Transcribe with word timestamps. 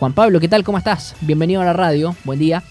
Juan 0.00 0.14
Pablo, 0.14 0.40
¿qué 0.40 0.48
tal? 0.48 0.64
¿Cómo 0.64 0.78
estás? 0.78 1.14
Bienvenido 1.20 1.60
a 1.60 1.64
la 1.66 1.74
radio. 1.74 2.16
Buen 2.24 2.38
día. 2.38 2.62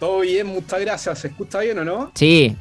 Todo 0.00 0.20
bien, 0.20 0.46
muchas 0.46 0.80
gracias. 0.80 1.18
¿Se 1.18 1.28
escucha 1.28 1.60
bien 1.60 1.78
o 1.78 1.84
no? 1.84 2.10
Sí, 2.14 2.56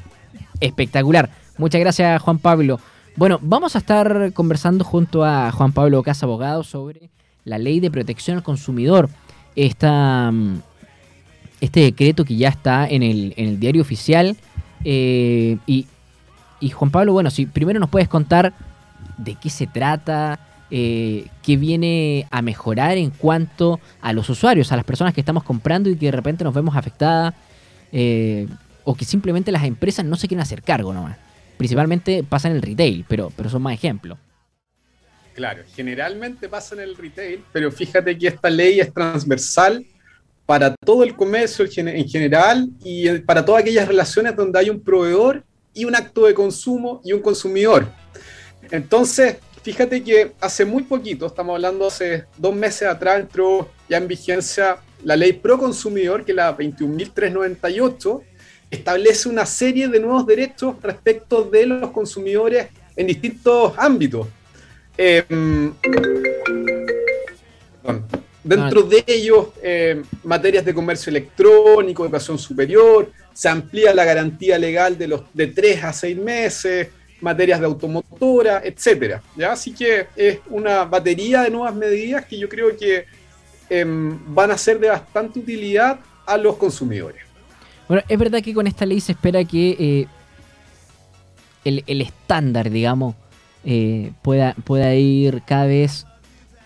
espectacular. 0.59 1.29
Muchas 1.57 1.79
gracias, 1.79 2.21
Juan 2.21 2.38
Pablo. 2.39 2.81
Bueno, 3.15 3.39
vamos 3.41 3.77
a 3.77 3.79
estar 3.79 4.33
conversando 4.33 4.83
junto 4.83 5.23
a 5.23 5.54
Juan 5.54 5.71
Pablo 5.71 6.04
Casa 6.04 6.25
Abogado 6.25 6.65
sobre 6.65 7.09
la 7.46 7.57
ley 7.57 7.79
de 7.79 7.89
protección 7.89 8.35
al 8.35 8.43
consumidor. 8.43 9.08
Esta, 9.55 10.30
mm, 10.30 10.60
este 11.62 11.80
decreto 11.80 12.26
que 12.26 12.36
ya 12.36 12.50
está 12.50 12.89
en 12.89 13.04
el, 13.04 13.34
en 13.38 13.48
el 13.48 13.60
diario 13.62 13.84
oficial. 13.84 14.36
Eh, 14.84 15.58
y, 15.66 15.88
y 16.60 16.70
Juan 16.71 16.92
Pablo, 16.92 17.14
bueno, 17.14 17.32
si 17.32 17.46
primero 17.46 17.80
nos 17.80 17.89
puedes 17.89 18.10
contar 18.10 18.52
de 19.18 19.36
qué 19.36 19.50
se 19.50 19.66
trata, 19.66 20.42
eh, 20.71 21.27
qué 21.43 21.57
viene 21.57 22.27
a 22.31 22.41
mejorar 22.41 22.97
en 22.97 23.09
cuanto 23.09 23.79
a 23.99 24.13
los 24.13 24.29
usuarios, 24.29 24.71
a 24.71 24.77
las 24.77 24.85
personas 24.85 25.13
que 25.13 25.20
estamos 25.20 25.43
comprando 25.43 25.89
y 25.89 25.98
que 25.98 26.05
de 26.05 26.13
repente 26.13 26.45
nos 26.45 26.53
vemos 26.53 26.77
afectadas, 26.77 27.34
eh, 27.91 28.48
o 28.85 28.95
que 28.95 29.03
simplemente 29.03 29.52
las 29.52 29.65
empresas 29.65 30.05
no 30.05 30.15
se 30.15 30.29
quieren 30.29 30.41
hacer 30.41 30.63
cargo 30.63 30.93
nomás. 30.93 31.17
Principalmente 31.57 32.23
pasa 32.23 32.49
en 32.49 32.55
el 32.55 32.62
retail, 32.62 33.05
pero, 33.07 33.31
pero 33.35 33.49
son 33.49 33.62
más 33.62 33.73
ejemplos. 33.73 34.17
Claro, 35.34 35.63
generalmente 35.76 36.48
pasa 36.48 36.76
en 36.76 36.81
el 36.81 36.95
retail, 36.95 37.43
pero 37.51 37.71
fíjate 37.71 38.17
que 38.17 38.27
esta 38.27 38.49
ley 38.49 38.79
es 38.79 38.93
transversal 38.93 39.85
para 40.45 40.73
todo 40.76 41.03
el 41.03 41.15
comercio 41.15 41.65
en 41.76 42.07
general 42.07 42.70
y 42.84 43.09
para 43.20 43.43
todas 43.43 43.62
aquellas 43.62 43.88
relaciones 43.88 44.35
donde 44.35 44.59
hay 44.59 44.70
un 44.70 44.81
proveedor 44.81 45.43
y 45.73 45.85
un 45.85 45.95
acto 45.95 46.26
de 46.26 46.34
consumo 46.34 47.01
y 47.03 47.13
un 47.13 47.21
consumidor. 47.21 47.88
Entonces, 48.71 49.38
fíjate 49.63 50.03
que 50.03 50.33
hace 50.39 50.65
muy 50.65 50.83
poquito, 50.83 51.27
estamos 51.27 51.55
hablando 51.55 51.88
hace 51.88 52.25
dos 52.38 52.55
meses 52.55 52.88
atrás, 52.88 53.20
entró 53.20 53.70
ya 53.89 53.97
en 53.97 54.07
vigencia 54.07 54.77
la 55.03 55.15
ley 55.15 55.34
pro 55.34 55.57
consumidor, 55.57 56.23
que 56.25 56.31
es 56.31 56.35
la 56.35 56.55
21.398, 56.57 58.21
establece 58.70 59.29
una 59.29 59.45
serie 59.45 59.87
de 59.87 59.99
nuevos 59.99 60.26
derechos 60.26 60.76
respecto 60.81 61.43
de 61.43 61.65
los 61.65 61.91
consumidores 61.91 62.68
en 62.95 63.07
distintos 63.07 63.73
ámbitos. 63.77 64.28
Em, 64.97 65.73
dentro 68.44 68.84
de 68.84 69.03
ellos, 69.07 69.47
em, 69.62 70.03
materias 70.23 70.63
de 70.63 70.73
comercio 70.73 71.09
electrónico, 71.09 72.03
educación 72.03 72.38
superior, 72.38 73.12
se 73.34 73.50
amplía 73.50 73.94
la 73.94 74.06
garantía 74.06 74.57
legal 74.57 74.97
de 74.97 75.07
los 75.07 75.23
de 75.34 75.47
3 75.47 75.84
a 75.84 75.94
6 75.94 76.18
meses, 76.18 76.90
materias 77.22 77.59
de 77.59 77.66
automotora, 77.66 78.62
etcétera. 78.64 79.22
Así 79.50 79.74
que 79.74 80.08
es 80.16 80.40
una 80.50 80.86
batería 80.86 81.44
de 81.44 81.50
nuevas 81.50 81.75
medidas 81.75 82.25
que 82.25 82.38
yo 82.38 82.50
creo 82.50 82.75
que 82.75 83.06
em, 83.69 84.19
van 84.34 84.52
a 84.52 84.58
ser 84.58 84.80
de 84.80 84.90
bastante 84.90 85.40
utilidad 85.40 86.00
a 86.25 86.38
los 86.38 86.58
consumidores. 86.58 87.24
Bueno, 87.88 88.03
es 88.08 88.18
verdad 88.18 88.42
que 88.42 88.53
con 88.53 88.68
esta 88.68 88.86
ley 88.86 89.02
se 89.02 89.12
espera 89.14 89.44
que 89.44 89.75
eh, 89.80 90.08
el, 91.66 92.02
estándar, 92.02 92.69
digamos, 92.69 93.16
eh, 93.66 94.12
pueda, 94.22 94.56
pueda 94.64 94.96
ir 94.96 95.42
cada 95.46 95.66
vez 95.66 96.06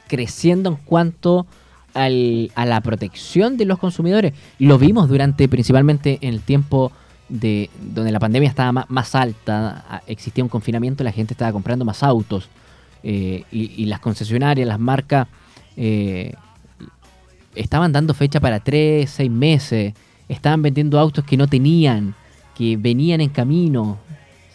creciendo 0.08 0.70
en 0.70 0.76
cuanto 0.78 1.48
al, 1.94 2.52
a 2.56 2.66
la 2.66 2.82
protección 2.82 3.58
de 3.58 3.66
los 3.66 3.80
consumidores. 3.80 4.34
Lo 4.60 4.78
vimos 4.78 5.10
durante 5.10 5.48
principalmente 5.48 6.20
en 6.22 6.34
el 6.34 6.42
tiempo 6.42 6.92
de 7.30 7.70
donde 7.80 8.12
la 8.12 8.20
pandemia 8.20 8.50
estaba 8.50 8.86
más, 8.88 9.16
alta, 9.16 10.02
existía 10.08 10.44
un 10.44 10.50
confinamiento, 10.50 11.04
la 11.04 11.12
gente 11.12 11.34
estaba 11.34 11.52
comprando 11.52 11.86
más 11.86 12.04
autos 12.04 12.50
eh, 13.04 13.44
y, 13.52 13.86
las 13.86 14.00
concesionarias, 14.00 14.68
las 14.68 14.80
marcas, 14.80 15.28
eh, 15.78 16.34
estaban 17.56 17.92
dando 17.92 18.14
fecha 18.14 18.40
para 18.40 18.60
tres, 18.60 19.10
seis 19.10 19.32
meses, 19.32 19.94
estaban 20.28 20.62
vendiendo 20.62 21.00
autos 21.00 21.24
que 21.24 21.38
no 21.38 21.48
tenían, 21.48 22.16
que 22.56 22.78
venían 22.78 23.22
en 23.22 23.30
camino, 23.30 23.98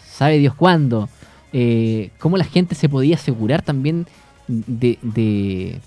sabe 0.05 0.39
Dios 0.39 0.55
cuándo. 0.55 1.09
Eh, 1.53 2.11
¿Cómo 2.19 2.37
la 2.37 2.45
gente 2.45 2.75
se 2.75 2.89
podía 2.89 3.17
asegurar 3.17 3.63
también 3.63 4.07
de, 4.47 4.99
de, 5.03 5.81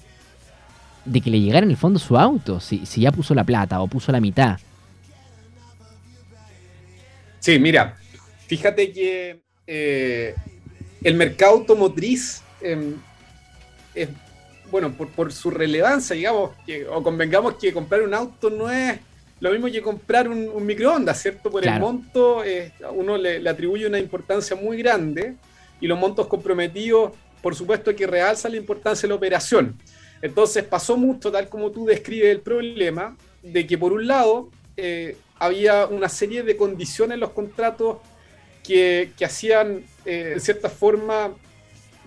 que 1.22 1.30
le 1.30 1.40
llegara 1.40 1.66
en 1.66 1.72
el 1.72 1.78
fondo 1.78 2.00
su 2.00 2.18
auto, 2.18 2.60
si, 2.60 2.86
si 2.86 3.02
ya 3.02 3.12
puso 3.12 3.34
la 3.34 3.44
plata 3.44 3.80
o 3.80 3.88
puso 3.88 4.12
la 4.12 4.20
mitad? 4.20 4.58
Sí, 7.44 7.60
mira, 7.60 7.98
fíjate 8.48 8.94
que 8.94 9.42
eh, 9.68 10.34
el 11.04 11.16
mercado 11.16 11.56
automotriz 11.56 12.42
em, 12.62 12.96
es, 13.94 14.08
bueno, 14.72 14.94
por, 14.94 15.34
su 15.34 15.52
relevancia, 15.52 16.16
digamos, 16.16 16.52
o 16.90 17.04
convengamos 17.04 17.56
que 17.56 17.74
comprar 17.74 18.02
un 18.02 18.14
auto 18.14 18.50
no 18.50 18.72
es 18.72 18.98
lo 19.42 19.52
mismo 19.52 19.68
que 19.70 19.82
comprar 19.82 20.30
un, 20.30 20.66
microondas, 20.66 21.22
¿cierto? 21.22 21.52
Por 21.52 21.68
el 21.68 21.82
monto, 21.82 22.46
eh, 22.46 22.72
uno 22.94 23.18
le, 23.18 23.50
atribuye 23.50 23.88
una 23.88 24.00
importancia 24.00 24.56
muy 24.56 24.78
grande 24.78 25.36
y 25.82 25.88
los 25.88 26.00
montos 26.00 26.28
comprometidos, 26.28 27.12
por 27.42 27.56
supuesto 27.56 27.94
que 27.94 28.08
realzan 28.08 28.54
la 28.54 28.58
importancia 28.58 29.02
de 29.02 29.10
la 29.10 29.16
operación. 29.16 29.78
Entonces 30.22 30.64
pasó 30.64 30.96
mucho, 30.96 31.30
tal 31.30 31.50
como 31.50 31.72
tú 31.72 31.86
describes 31.86 32.32
el 32.32 32.40
problema, 32.40 33.18
de 33.42 33.68
que 33.68 33.78
por 33.78 33.92
un 33.92 34.08
lado 34.08 34.50
eh, 34.76 35.18
había 35.40 35.86
una 35.88 36.10
serie 36.10 36.44
de 36.44 36.58
condiciones 36.58 37.16
en 37.16 37.20
los 37.20 37.32
contratos 37.32 37.98
que, 38.64 39.12
hacían, 39.24 39.84
eh, 40.06 40.32
en 40.34 40.40
cierta 40.40 40.70
forma, 40.70 41.34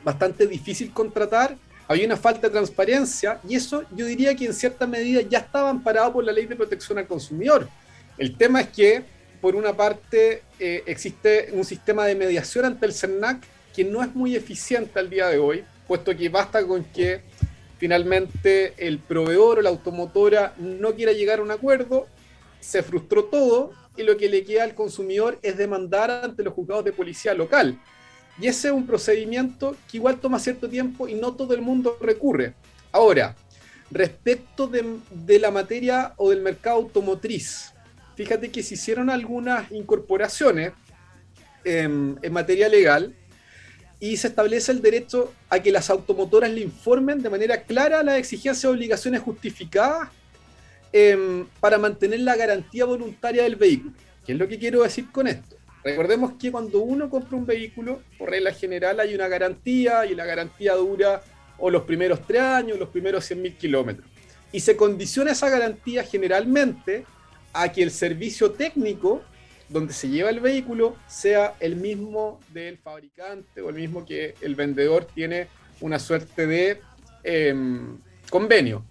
bastante 0.03 0.47
difícil 0.47 0.93
contratar. 0.93 1.57
Había 1.89 2.07
una 2.07 2.17
falta 2.17 2.49
de 2.49 2.51
transparencia 2.51 3.41
y 3.49 3.55
eso 3.55 3.85
yo 3.95 4.07
diría 4.07 4.35
que 4.35 4.47
en 4.47 4.55
cierta 4.55 4.87
medida 4.87 5.21
ya 5.21 5.39
estaba 5.39 5.71
amparado 5.71 6.15
por 6.15 6.25
la 6.25 6.33
ley 6.33 6.47
de 6.47 6.57
protección 6.57 6.99
al 6.99 7.07
consumidor. 7.07 7.69
El 8.19 8.37
tema 8.37 8.63
es 8.63 8.69
que, 8.69 9.05
por 9.41 9.55
una 9.55 9.77
parte, 9.77 10.43
eh, 10.59 10.83
existe 10.87 11.51
un 11.53 11.65
sistema 11.65 12.07
de 12.07 12.15
mediación 12.15 12.65
ante 12.65 12.87
el 12.87 12.93
CERNAC 12.93 13.45
que 13.75 13.85
no 13.85 14.03
es 14.03 14.15
muy 14.15 14.35
eficiente 14.35 14.99
al 14.99 15.11
día 15.11 15.27
de 15.29 15.39
hoy, 15.39 15.63
puesto 15.87 16.17
que 16.17 16.29
basta 16.31 16.67
con 16.67 16.83
que 16.83 17.21
finalmente 17.79 18.73
el 18.79 18.99
proveedor 18.99 19.59
o 19.59 19.63
la 19.63 19.69
automotora 19.69 20.55
no 20.57 20.95
quiera 20.95 21.13
llegar 21.13 21.41
a 21.41 21.43
un 21.43 21.51
acuerdo 21.51 22.07
se 22.61 22.83
frustró 22.83 23.25
todo 23.25 23.73
y 23.97 24.03
lo 24.03 24.17
que 24.17 24.29
le 24.29 24.45
queda 24.45 24.65
al 24.65 24.75
consumidor 24.75 25.39
es 25.43 25.57
demandar 25.57 26.11
ante 26.11 26.43
los 26.43 26.55
juzgados 26.55 26.85
de 26.85 26.93
policía 26.93 27.35
local. 27.35 27.79
Y 28.39 28.49
ese 28.49 28.69
es 28.69 28.75
un 28.75 28.87
procedimiento 28.87 29.77
que 29.91 29.97
igual 29.97 30.21
toma 30.21 30.39
cierto 30.39 30.69
tiempo 30.69 31.09
y 31.09 31.15
no 31.15 31.35
todo 31.35 31.55
el 31.55 31.63
mundo 31.63 31.97
recurre. 32.01 32.55
Ahora, 32.93 33.35
respecto 33.91 34.67
de, 34.67 35.39
la 35.39 35.51
materia 35.51 36.13
o 36.17 36.31
del 36.31 36.43
mercado 36.43 36.77
automotriz, 36.77 37.73
fíjate 38.15 38.51
que 38.51 38.63
se 38.63 38.75
hicieron 38.75 39.09
algunas 39.09 39.71
incorporaciones 39.73 40.73
en, 41.65 42.19
en 42.21 42.33
materia 42.33 42.69
legal 42.69 43.15
y 43.99 44.19
se 44.19 44.29
establece 44.29 44.73
el 44.73 44.83
derecho 44.83 45.33
a 45.49 45.61
que 45.61 45.73
las 45.73 45.89
automotoras 45.89 46.51
le 46.51 46.61
informen 46.61 47.23
de 47.23 47.31
manera 47.31 47.63
clara 47.63 48.03
las 48.03 48.19
exigencias 48.19 48.65
y 48.65 48.67
obligaciones 48.67 49.23
justificadas 49.23 50.11
Em, 50.99 51.47
para 51.61 51.77
mantener 51.77 52.21
la 52.21 52.37
garantía 52.37 52.87
voluntaria 52.87 53.43
del 53.43 53.57
vehículo. 53.57 53.93
¿Qué 54.25 54.33
es 54.33 54.39
lo 54.39 54.49
que 54.49 54.59
quiero 54.59 54.83
decir 54.83 55.13
con 55.13 55.27
esto? 55.27 55.55
Recordemos 55.85 56.33
que 56.41 56.51
cuando 56.51 56.81
uno 56.81 57.11
compra 57.11 57.37
un 57.37 57.45
vehículo, 57.45 58.01
por 58.17 58.31
regla 58.31 58.51
general 58.51 58.99
hay 58.99 59.15
una 59.15 59.29
garantía 59.29 60.07
y 60.07 60.15
la 60.15 60.25
garantía 60.25 60.73
dura 60.73 61.23
o 61.59 61.69
los 61.69 61.83
primeros 61.83 62.27
tres 62.27 62.41
años, 62.41 62.79
los 62.79 62.89
primeros 62.89 63.31
100.000 63.31 63.59
kilómetros. 63.59 64.09
Y 64.53 64.61
se 64.61 64.75
condiciona 64.75 65.33
esa 65.33 65.51
garantía 65.51 66.03
generalmente 66.03 67.05
a 67.53 67.71
que 67.71 67.83
el 67.83 67.91
servicio 67.91 68.53
técnico 68.53 69.21
donde 69.69 69.93
se 69.93 70.09
lleva 70.09 70.31
el 70.31 70.41
vehículo 70.41 70.97
sea 71.07 71.57
el 71.61 71.77
mismo 71.77 72.41
del 72.55 72.79
fabricante 72.79 73.61
o 73.61 73.69
el 73.69 73.75
mismo 73.75 74.07
que 74.07 74.35
el 74.41 74.55
vendedor 74.55 75.05
tiene 75.05 75.49
una 75.83 75.99
suerte 75.99 76.47
de 76.47 76.81
em, 77.23 77.99
convenio. 78.31 78.83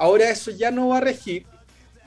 Ahora 0.00 0.30
eso 0.30 0.50
ya 0.50 0.70
no 0.70 0.88
va 0.88 0.96
a 0.96 1.00
regir 1.02 1.44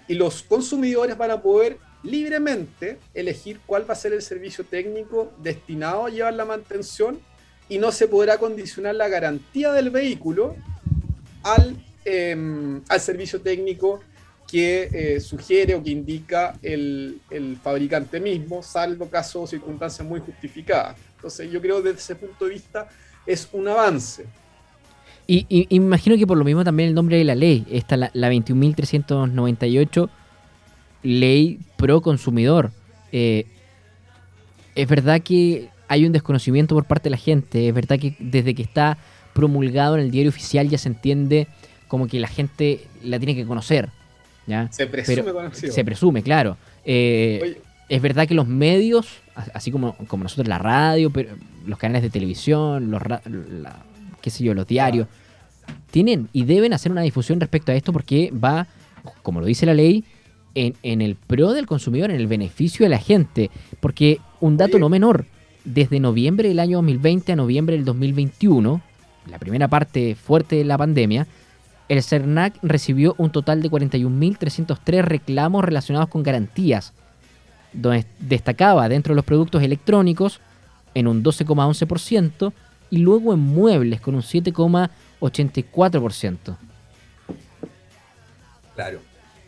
y 0.07 0.16
los 0.16 0.42
consumidores 0.42 1.16
van 1.16 1.30
a 1.30 1.44
poder 1.44 1.78
libremente 2.01 2.98
elegir 3.13 3.60
cuál 3.68 3.88
va 3.88 3.94
a 3.94 3.95
ser 3.95 4.13
el 4.13 4.24
servicio 4.24 4.63
técnico 4.63 5.31
destinado 5.44 6.07
a 6.07 6.10
llevar 6.10 6.34
la 6.34 6.44
mantención 6.44 7.19
y 7.69 7.78
no 7.78 7.92
se 7.92 8.07
podrá 8.07 8.40
condicionar 8.40 8.95
la 8.95 9.07
garantía 9.10 9.72
del 9.74 9.92
vehículo 9.92 10.56
al, 11.44 11.78
em, 12.04 12.81
al 12.90 13.00
servicio 13.00 13.40
técnico 13.42 14.00
que 14.48 14.89
eh, 14.92 15.19
sugiere 15.19 15.75
o 15.75 15.84
que 15.84 15.92
indica 15.92 16.57
el, 16.63 17.22
fabricante 17.62 18.19
mismo, 18.19 18.63
salvo 18.63 19.07
casos 19.07 19.36
o 19.44 19.46
circunstancias 19.46 20.07
muy 20.07 20.19
justificadas. 20.19 20.98
Entonces 21.18 21.51
yo 21.51 21.62
creo 21.62 21.78
que 21.78 21.89
desde 21.89 22.00
ese 22.00 22.16
punto 22.16 22.46
de 22.46 22.51
vista 22.56 22.89
es 23.28 23.48
un 23.54 23.68
avance. 23.68 24.25
Y, 25.28 25.68
imagino 25.70 26.18
que 26.18 26.28
por 26.28 26.38
lo 26.38 26.44
mismo 26.44 26.64
también 26.64 26.90
el 26.90 26.96
nombre 26.96 27.18
de 27.18 27.24
la 27.24 27.36
ley, 27.36 27.66
esta 27.72 27.98
la, 27.98 28.12
la 28.14 28.31
21.398, 28.31 30.10
ley 31.04 31.60
pro 31.78 32.02
consumidor. 32.02 32.72
Eh, 33.12 33.46
es 34.75 34.88
verdad 34.88 35.22
que 35.22 35.70
hay 35.88 36.06
un 36.06 36.12
desconocimiento 36.12 36.75
por 36.75 36.86
parte 36.86 37.06
de 37.06 37.12
la 37.12 37.18
gente, 37.18 37.68
es 37.68 37.74
verdad 37.74 38.00
que 38.00 38.16
desde 38.20 38.56
que 38.56 38.64
está 38.64 38.98
promulgado 39.34 39.96
en 39.96 40.02
el 40.02 40.12
diario 40.12 40.30
oficial 40.30 40.70
ya 40.70 40.78
se 40.78 40.90
entiende 40.90 41.48
como 41.88 42.08
que 42.08 42.20
la 42.20 42.28
gente 42.28 42.81
la 43.04 43.20
tiene 43.20 43.36
que 43.36 43.46
conocer. 43.46 43.90
¿ya? 44.48 44.72
Se 44.72 44.88
presume 44.88 45.31
conocido. 45.31 45.74
Se 45.74 45.86
presume, 45.86 46.24
claro. 46.24 46.58
Eh, 46.86 47.62
es 47.90 48.02
verdad 48.02 48.28
que 48.28 48.34
los 48.34 48.48
medios, 48.48 49.08
así 49.54 49.72
como, 49.72 49.96
como 50.08 50.24
nosotros 50.24 50.48
la 50.48 50.58
radio, 50.58 51.12
pero 51.12 51.36
los 51.66 51.78
canales 51.78 52.02
de 52.02 52.10
televisión, 52.10 52.90
los 52.90 53.02
qué 54.24 54.30
sé 54.30 54.44
yo, 54.44 54.54
los 54.54 54.66
diarios, 54.66 55.08
tienen 55.92 56.30
y 56.34 56.46
deben 56.46 56.74
hacer 56.74 56.92
una 56.92 57.02
difusión 57.02 57.40
respecto 57.40 57.72
a 57.72 57.75
esto 57.75 57.94
porque 57.94 58.31
va, 58.31 58.68
como 59.22 59.42
lo 59.42 59.46
dice 59.46 59.66
la 59.66 59.74
ley, 59.74 60.06
en, 60.56 60.75
en 60.81 61.02
el 61.02 61.16
pro 61.16 61.52
del 61.52 61.68
consumidor, 61.68 62.10
en 62.10 62.20
el 62.20 62.28
beneficio 62.28 62.86
de 62.86 62.90
la 62.90 63.00
gente. 63.00 63.52
Porque 63.81 64.20
un 64.40 64.56
dato 64.56 64.80
no 64.80 64.88
menor, 64.88 65.25
desde 65.66 66.00
noviembre 66.00 66.48
del 66.48 66.60
año 66.60 66.78
2020 66.78 67.34
a 67.34 67.36
noviembre 67.36 67.75
del 67.75 67.86
2021, 67.86 68.81
la 69.30 69.40
primera 69.40 69.68
parte 69.68 70.16
fuerte 70.16 70.56
de 70.56 70.64
la 70.64 70.78
pandemia, 70.78 71.28
el 71.90 72.02
CERNAC 72.02 72.56
recibió 72.62 73.14
un 73.18 73.30
total 73.30 73.62
de 73.62 73.70
41.303 73.70 75.02
reclamos 75.02 75.66
relacionados 75.66 76.10
con 76.10 76.24
garantías, 76.24 76.94
donde 77.74 78.06
destacaba 78.20 78.88
dentro 78.88 79.14
de 79.14 79.18
los 79.18 79.25
productos 79.25 79.64
electrónicos 79.64 80.40
en 80.96 81.08
un 81.08 81.24
12,11% 81.24 82.54
y 82.94 82.98
luego 82.98 83.34
en 83.34 83.40
muebles 83.40 84.00
con 84.01 84.13
un 84.13 84.22
7,84%. 84.22 86.57
Claro. 88.75 89.00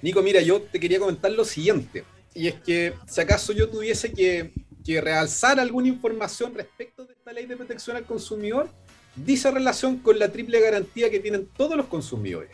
Nico, 0.02 0.24
mira, 0.24 0.42
yo 0.42 0.64
te 0.64 0.80
quería 0.80 0.98
comentar 0.98 1.32
lo 1.32 1.46
siguiente, 1.46 2.04
y 2.34 2.48
es 2.48 2.56
que 2.56 2.96
si 3.08 3.22
acaso 3.22 3.54
yo 3.54 3.70
tuviese 3.70 4.12
que, 4.12 4.52
que 4.84 5.00
realzar 5.00 5.60
alguna 5.60 5.90
información 5.90 6.56
respecto 6.56 7.06
de 7.06 7.14
esta 7.14 7.32
ley 7.34 7.46
de 7.46 7.56
protección 7.56 7.96
al 7.96 8.06
consumidor, 8.06 8.68
dice 9.16 9.52
relación 9.52 10.00
con 10.00 10.18
la 10.18 10.32
triple 10.32 10.60
garantía 10.60 11.12
que 11.12 11.20
tienen 11.20 11.48
todos 11.56 11.78
los 11.78 11.86
consumidores. 11.86 12.50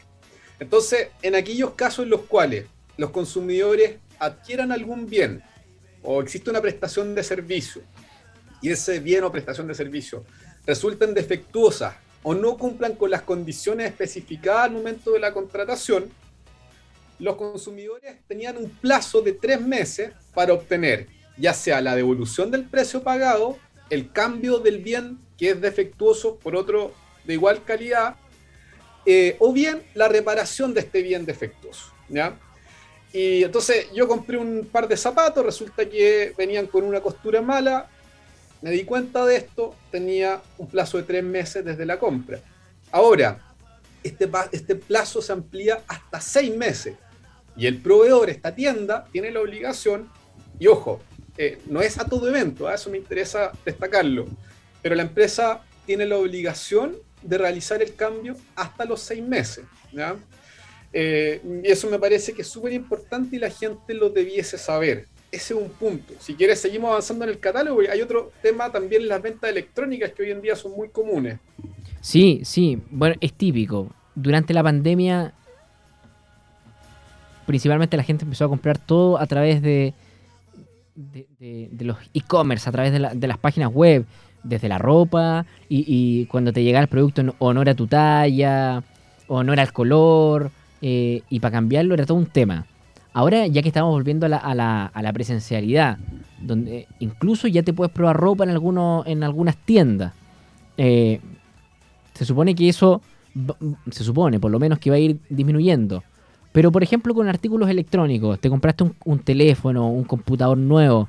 Entonces, 0.59 1.07
en 1.21 1.35
aquellos 1.35 1.71
casos 1.75 2.03
en 2.03 2.09
los 2.09 2.23
cuales 2.23 2.65
los 2.97 3.11
consumidores 3.11 3.95
adquieran 4.19 4.73
algún 4.73 5.05
bien 5.05 5.41
o 6.03 6.21
existe 6.21 6.49
una 6.49 6.59
prestación 6.59 7.15
de 7.15 7.23
servicio 7.23 7.81
y 8.61 8.71
ese 8.71 8.99
bien 8.99 9.23
o 9.23 9.31
prestación 9.31 9.67
de 9.67 9.73
servicio 9.73 10.25
resulten 10.65 11.13
defectuosas 11.13 11.95
o 12.23 12.33
no 12.33 12.57
cumplan 12.57 12.95
con 12.95 13.09
las 13.09 13.23
condiciones 13.23 13.87
especificadas 13.87 14.65
al 14.65 14.71
momento 14.71 15.11
de 15.11 15.19
la 15.19 15.33
contratación, 15.33 16.09
los 17.19 17.35
consumidores 17.35 18.17
tenían 18.27 18.57
un 18.57 18.69
plazo 18.69 19.21
de 19.21 19.33
tres 19.33 19.61
meses 19.61 20.11
para 20.33 20.53
obtener 20.53 21.07
ya 21.37 21.53
sea 21.53 21.81
la 21.81 21.95
devolución 21.95 22.51
del 22.51 22.65
precio 22.65 23.03
pagado, 23.03 23.57
el 23.89 24.11
cambio 24.11 24.59
del 24.59 24.79
bien 24.79 25.19
que 25.37 25.51
es 25.51 25.61
defectuoso 25.61 26.37
por 26.37 26.55
otro 26.55 26.93
de 27.23 27.33
igual 27.33 27.63
calidad, 27.63 28.15
eh, 29.05 29.35
o 29.39 29.51
bien 29.51 29.81
la 29.95 30.07
reparación 30.07 30.73
de 30.73 30.81
este 30.81 31.01
bien 31.01 31.25
defectuoso. 31.25 31.91
¿ya? 32.09 32.37
Y 33.11 33.43
entonces 33.43 33.87
yo 33.93 34.07
compré 34.07 34.37
un 34.37 34.69
par 34.71 34.87
de 34.87 34.97
zapatos, 34.97 35.43
resulta 35.43 35.89
que 35.89 36.33
venían 36.37 36.67
con 36.67 36.83
una 36.83 37.01
costura 37.01 37.41
mala, 37.41 37.89
me 38.61 38.71
di 38.71 38.83
cuenta 38.83 39.25
de 39.25 39.37
esto, 39.37 39.75
tenía 39.91 40.41
un 40.57 40.67
plazo 40.67 40.97
de 40.97 41.03
tres 41.03 41.23
meses 41.23 41.65
desde 41.65 41.85
la 41.85 41.97
compra. 41.97 42.39
Ahora, 42.91 43.39
este, 44.03 44.29
este 44.51 44.75
plazo 44.75 45.21
se 45.21 45.33
amplía 45.33 45.81
hasta 45.87 46.19
seis 46.21 46.55
meses 46.55 46.95
y 47.55 47.67
el 47.67 47.81
proveedor, 47.81 48.29
esta 48.29 48.55
tienda, 48.55 49.05
tiene 49.11 49.31
la 49.31 49.41
obligación, 49.41 50.09
y 50.59 50.67
ojo, 50.67 51.01
eh, 51.37 51.59
no 51.67 51.81
es 51.81 51.99
a 51.99 52.05
todo 52.05 52.27
evento, 52.29 52.67
¿ah? 52.67 52.75
eso 52.75 52.89
me 52.89 52.97
interesa 52.97 53.51
destacarlo, 53.65 54.27
pero 54.81 54.95
la 54.95 55.03
empresa 55.03 55.61
tiene 55.85 56.05
la 56.05 56.17
obligación 56.17 56.95
de 57.21 57.37
realizar 57.37 57.81
el 57.81 57.95
cambio 57.95 58.35
hasta 58.55 58.85
los 58.85 59.01
seis 59.01 59.23
meses. 59.23 59.65
Eh, 60.93 61.41
y 61.63 61.67
eso 61.67 61.89
me 61.89 61.99
parece 61.99 62.33
que 62.33 62.41
es 62.41 62.47
súper 62.47 62.73
importante 62.73 63.35
y 63.35 63.39
la 63.39 63.49
gente 63.49 63.93
lo 63.93 64.09
debiese 64.09 64.57
saber. 64.57 65.07
Ese 65.31 65.53
es 65.53 65.59
un 65.59 65.69
punto. 65.69 66.13
Si 66.19 66.35
quieres, 66.35 66.59
seguimos 66.59 66.89
avanzando 66.89 67.23
en 67.23 67.31
el 67.31 67.39
catálogo. 67.39 67.81
Hay 67.89 68.01
otro 68.01 68.31
tema 68.41 68.71
también, 68.71 69.07
las 69.07 69.21
ventas 69.21 69.49
electrónicas 69.49 70.11
que 70.11 70.23
hoy 70.23 70.31
en 70.31 70.41
día 70.41 70.55
son 70.55 70.73
muy 70.73 70.89
comunes. 70.89 71.39
Sí, 72.01 72.41
sí. 72.43 72.81
Bueno, 72.89 73.15
es 73.21 73.33
típico. 73.33 73.87
Durante 74.13 74.53
la 74.53 74.61
pandemia, 74.61 75.33
principalmente 77.45 77.95
la 77.95 78.03
gente 78.03 78.25
empezó 78.25 78.45
a 78.45 78.49
comprar 78.49 78.77
todo 78.77 79.17
a 79.17 79.25
través 79.25 79.61
de, 79.61 79.93
los 81.79 81.97
e-commerce, 82.13 82.67
a 82.67 82.71
través 82.71 82.91
de, 82.91 83.09
de 83.13 83.27
las 83.27 83.37
páginas 83.37 83.71
web 83.71 84.05
desde 84.43 84.67
la 84.67 84.77
ropa 84.77 85.45
y, 85.69 86.25
cuando 86.25 86.51
te 86.51 86.63
llegaba 86.63 86.83
el 86.83 86.89
producto 86.89 87.23
o 87.39 87.53
no 87.53 87.61
era 87.61 87.75
tu 87.75 87.87
talla 87.87 88.83
o 89.27 89.43
no 89.43 89.53
era 89.53 89.63
el 89.63 89.71
color 89.71 90.51
eh, 90.81 91.21
y 91.29 91.39
para 91.39 91.53
cambiarlo 91.53 91.93
era 91.93 92.05
todo 92.05 92.17
un 92.17 92.25
tema. 92.25 92.65
Ahora 93.13 93.47
ya 93.47 93.61
que 93.61 93.67
estamos 93.69 93.91
volviendo 93.91 94.25
a 94.25 94.29
la, 94.55 95.11
presencialidad, 95.13 95.97
donde 96.39 96.87
incluso 96.99 97.47
ya 97.47 97.63
te 97.63 97.73
puedes 97.73 97.93
probar 97.93 98.17
ropa 98.17 98.45
en, 98.45 98.49
en 98.49 99.23
algunas 99.23 99.57
tiendas, 99.57 100.13
eh, 100.77 101.19
se 102.13 102.25
supone 102.25 102.55
que 102.55 102.69
eso, 102.69 103.01
se 103.91 104.03
supone 104.03 104.39
por 104.39 104.51
lo 104.51 104.59
menos 104.59 104.79
que 104.79 104.89
va 104.89 104.95
a 104.95 104.99
ir 104.99 105.19
disminuyendo. 105.29 106.03
Pero 106.51 106.71
por 106.71 106.83
ejemplo 106.83 107.13
con 107.13 107.27
artículos 107.27 107.69
electrónicos, 107.69 108.39
te 108.39 108.49
compraste 108.49 108.83
un, 108.83 108.95
un 109.05 109.19
teléfono, 109.19 109.89
un 109.89 110.03
computador 110.03 110.57
nuevo, 110.57 111.07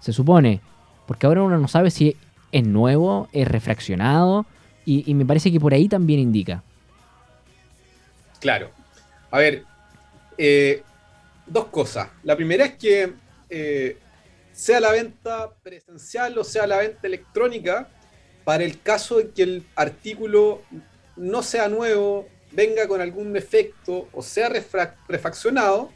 se 0.00 0.12
supone, 0.12 0.60
porque 1.06 1.26
ahora 1.26 1.42
uno 1.42 1.58
no 1.58 1.68
sabe 1.68 1.90
si 1.90 2.16
es 2.52 2.66
nuevo, 2.66 3.28
es 3.32 3.48
refraccionado 3.48 4.46
y, 4.86 5.14
me 5.14 5.24
parece 5.24 5.50
que 5.50 5.58
por 5.58 5.72
ahí 5.72 5.88
también 5.88 6.20
indica. 6.20 6.62
Claro. 8.38 8.70
A 9.30 9.38
ver, 9.38 9.64
eh, 10.36 10.82
dos 11.46 11.66
cosas. 11.66 12.08
La 12.22 12.36
primera 12.36 12.64
es 12.64 12.74
que 12.74 13.12
eh, 13.50 13.98
sea 14.52 14.80
la 14.80 14.92
venta 14.92 15.52
presencial 15.62 16.38
o 16.38 16.44
sea 16.44 16.66
la 16.66 16.78
venta 16.78 17.06
electrónica, 17.06 17.88
para 18.44 18.64
el 18.64 18.80
caso 18.80 19.18
de 19.18 19.30
que 19.30 19.42
el 19.42 19.66
artículo 19.74 20.62
no 21.16 21.42
sea 21.42 21.68
nuevo, 21.68 22.28
venga 22.52 22.86
con 22.86 23.00
algún 23.00 23.32
defecto 23.32 24.08
o 24.12 24.22
sea 24.22 24.48
refaccionado, 25.08 25.90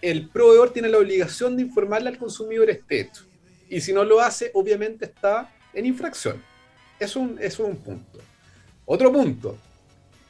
el 0.00 0.28
proveedor 0.28 0.72
tiene 0.72 0.88
la 0.88 0.98
obligación 0.98 1.56
de 1.56 1.62
informarle 1.62 2.08
al 2.08 2.18
consumidor 2.18 2.68
este 2.70 3.00
hecho. 3.00 3.24
Y 3.68 3.80
si 3.80 3.92
no 3.92 4.04
lo 4.04 4.20
hace, 4.20 4.50
obviamente 4.54 5.06
está 5.06 5.50
en 5.72 5.86
infracción. 5.86 6.42
Un, 7.16 7.36
es 7.40 7.58
un 7.58 7.76
punto. 7.76 8.20
Otro 8.84 9.12
punto, 9.12 9.56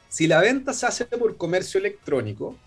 si 0.09 0.25
la 0.27 0.41
venta 0.41 0.73
se 0.73 0.85
hace 0.85 1.05
por 1.05 1.37
comercio 1.37 1.79
electrónico, 1.79 2.57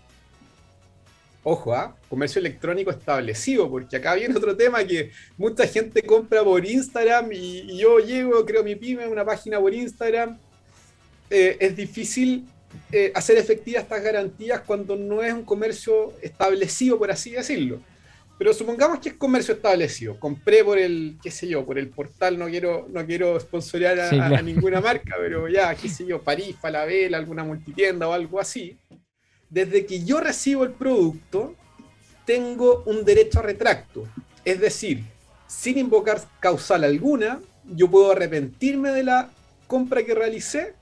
ojo, 1.49 1.73
¿ah? 1.73 1.95
comercio 2.09 2.39
electrónico 2.39 2.91
establecido, 2.91 3.69
porque 3.69 3.95
acá 3.95 4.15
viene 4.15 4.35
otro 4.35 4.55
tema 4.55 4.83
que 4.83 5.11
mucha 5.37 5.65
gente 5.65 6.01
compra 6.03 6.43
por 6.43 6.65
Instagram 6.65 7.29
y, 7.31 7.77
yo 7.77 7.99
llego, 7.99 8.45
creo 8.45 8.65
mi 8.65 8.75
pyme, 8.75 9.07
una 9.07 9.23
página 9.23 9.57
por 9.57 9.73
Instagram. 9.73 10.37
Eh, 11.29 11.55
es 11.61 11.73
difícil 11.73 12.45
eh, 12.91 13.13
hacer 13.15 13.37
efectivas 13.37 13.83
estas 13.83 14.03
garantías 14.03 14.59
cuando 14.59 14.97
no 14.97 15.23
es 15.23 15.33
un 15.33 15.43
comercio 15.43 16.13
establecido, 16.21 16.97
por 16.97 17.11
así 17.11 17.31
decirlo. 17.31 17.79
Pero 18.37 18.53
supongamos 18.53 18.99
que 18.99 19.09
es 19.09 19.15
comercio 19.15 19.53
establecido. 19.53 20.19
Compré 20.19 20.65
por 20.65 20.77
el, 20.77 21.17
qué 21.23 21.31
sé 21.31 21.47
yo, 21.47 21.65
por 21.65 21.79
el 21.79 21.87
portal, 21.87 22.37
no 22.37 22.47
quiero, 22.47 22.87
no 22.91 23.05
quiero 23.05 23.39
sponsorear 23.39 23.99
a, 23.99 24.41
ninguna 24.41 24.81
marca, 24.81 25.15
pero 25.17 25.47
ya, 25.47 25.73
qué 25.75 25.87
sé 25.87 26.05
yo, 26.05 26.21
París, 26.21 26.57
Falabella, 26.61 27.17
alguna 27.17 27.45
multitienda 27.45 28.05
o 28.07 28.11
algo 28.11 28.37
así. 28.37 28.77
Desde 29.49 29.85
que 29.85 30.03
yo 30.03 30.19
recibo 30.19 30.63
el 30.63 30.71
producto, 30.71 31.55
tengo 32.25 32.83
un 32.85 33.05
derecho 33.05 33.39
a 33.39 33.43
retracto. 33.43 34.05
Es 34.43 34.59
decir, 34.59 35.03
sin 35.47 35.77
invocar 35.77 36.21
causal 36.39 36.83
alguna, 36.83 37.39
yo 37.63 37.89
puedo 37.89 38.11
arrepentirme 38.11 38.91
de 38.91 39.03
la 39.03 39.29
compra 39.67 40.03
que 40.03 40.13
realicé 40.13 40.75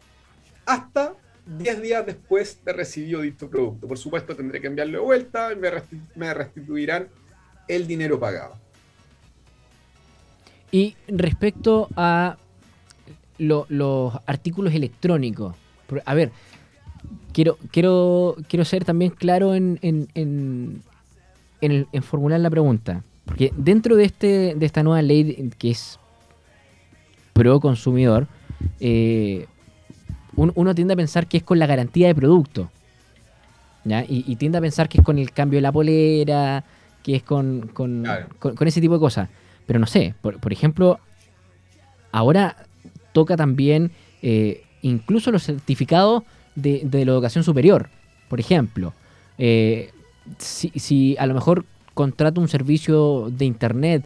hasta 0.65 1.13
10 1.45 1.81
días 1.81 2.05
después 2.05 2.63
de 2.65 2.73
recibido 2.73 3.21
dicho 3.21 3.49
producto. 3.49 3.87
Por 3.87 3.97
supuesto, 3.97 4.35
tendré 4.35 4.59
que 4.59 4.67
enviarlo 4.67 4.99
de 4.99 5.05
vuelta, 5.05 5.49
me, 5.55 5.69
me 6.15 6.33
restituirán 6.33 7.07
el 7.67 7.85
dinero 7.85 8.19
pagado. 8.19 8.57
Y 10.71 10.95
respecto 11.07 11.87
a 11.95 12.37
los 13.37 14.13
artículos 14.25 14.73
electrónicos, 14.73 15.55
a 16.03 16.13
ver, 16.13 16.31
quiero, 17.35 17.57
quiero, 17.69 18.37
quiero 18.47 18.63
ser 18.63 18.85
también 18.85 19.11
claro 19.11 19.53
en, 19.55 19.77
en, 19.81 20.07
en, 20.15 20.81
en, 21.91 22.03
formular 22.03 22.39
la 22.39 22.49
pregunta. 22.49 23.03
Porque 23.25 23.51
dentro 23.57 23.97
de, 23.97 24.05
este, 24.05 24.55
de 24.55 24.65
esta 24.65 24.83
nueva 24.83 25.01
ley 25.01 25.51
que 25.57 25.71
es 25.71 25.99
pro 27.33 27.59
consumidor, 27.59 28.27
eh, 28.79 29.47
uno 30.37 30.73
tiende 30.73 30.93
a 30.93 30.97
pensar 30.97 31.27
que 31.27 31.37
es 31.37 31.43
con 31.43 31.59
la 31.59 31.67
garantía 31.67 32.07
de 32.07 32.15
producto. 32.15 32.71
Y, 33.83 34.31
y, 34.31 34.35
tiende 34.37 34.57
a 34.57 34.61
pensar 34.61 34.87
que 34.87 34.99
es 34.99 35.03
con 35.03 35.19
el 35.19 35.31
cambio 35.31 35.57
de 35.57 35.61
la 35.61 35.71
polera, 35.73 36.63
que 37.03 37.17
es 37.17 37.23
con, 37.23 37.67
con, 37.73 38.05
ese 38.61 38.79
tipo 38.79 38.93
de 38.93 38.99
cosas. 38.99 39.29
Pero 39.67 39.77
no 39.77 39.87
sé, 39.87 40.15
por, 40.21 40.53
ejemplo, 40.53 40.99
ahora 42.13 42.55
toca 43.11 43.35
también 43.35 43.91
eh, 44.21 44.63
incluso 44.81 45.31
los 45.31 45.43
certificados 45.43 46.23
de, 46.55 46.87
la 46.91 47.11
educación 47.11 47.43
superior, 47.43 47.89
por 48.29 48.39
ejemplo. 48.39 48.93
Eh, 49.37 49.91
si, 50.37 51.15
a 51.19 51.25
lo 51.25 51.33
mejor 51.33 51.65
contrato 51.93 52.41
un 52.41 52.47
servicio 52.47 53.29
de 53.29 53.45
internet 53.45 54.05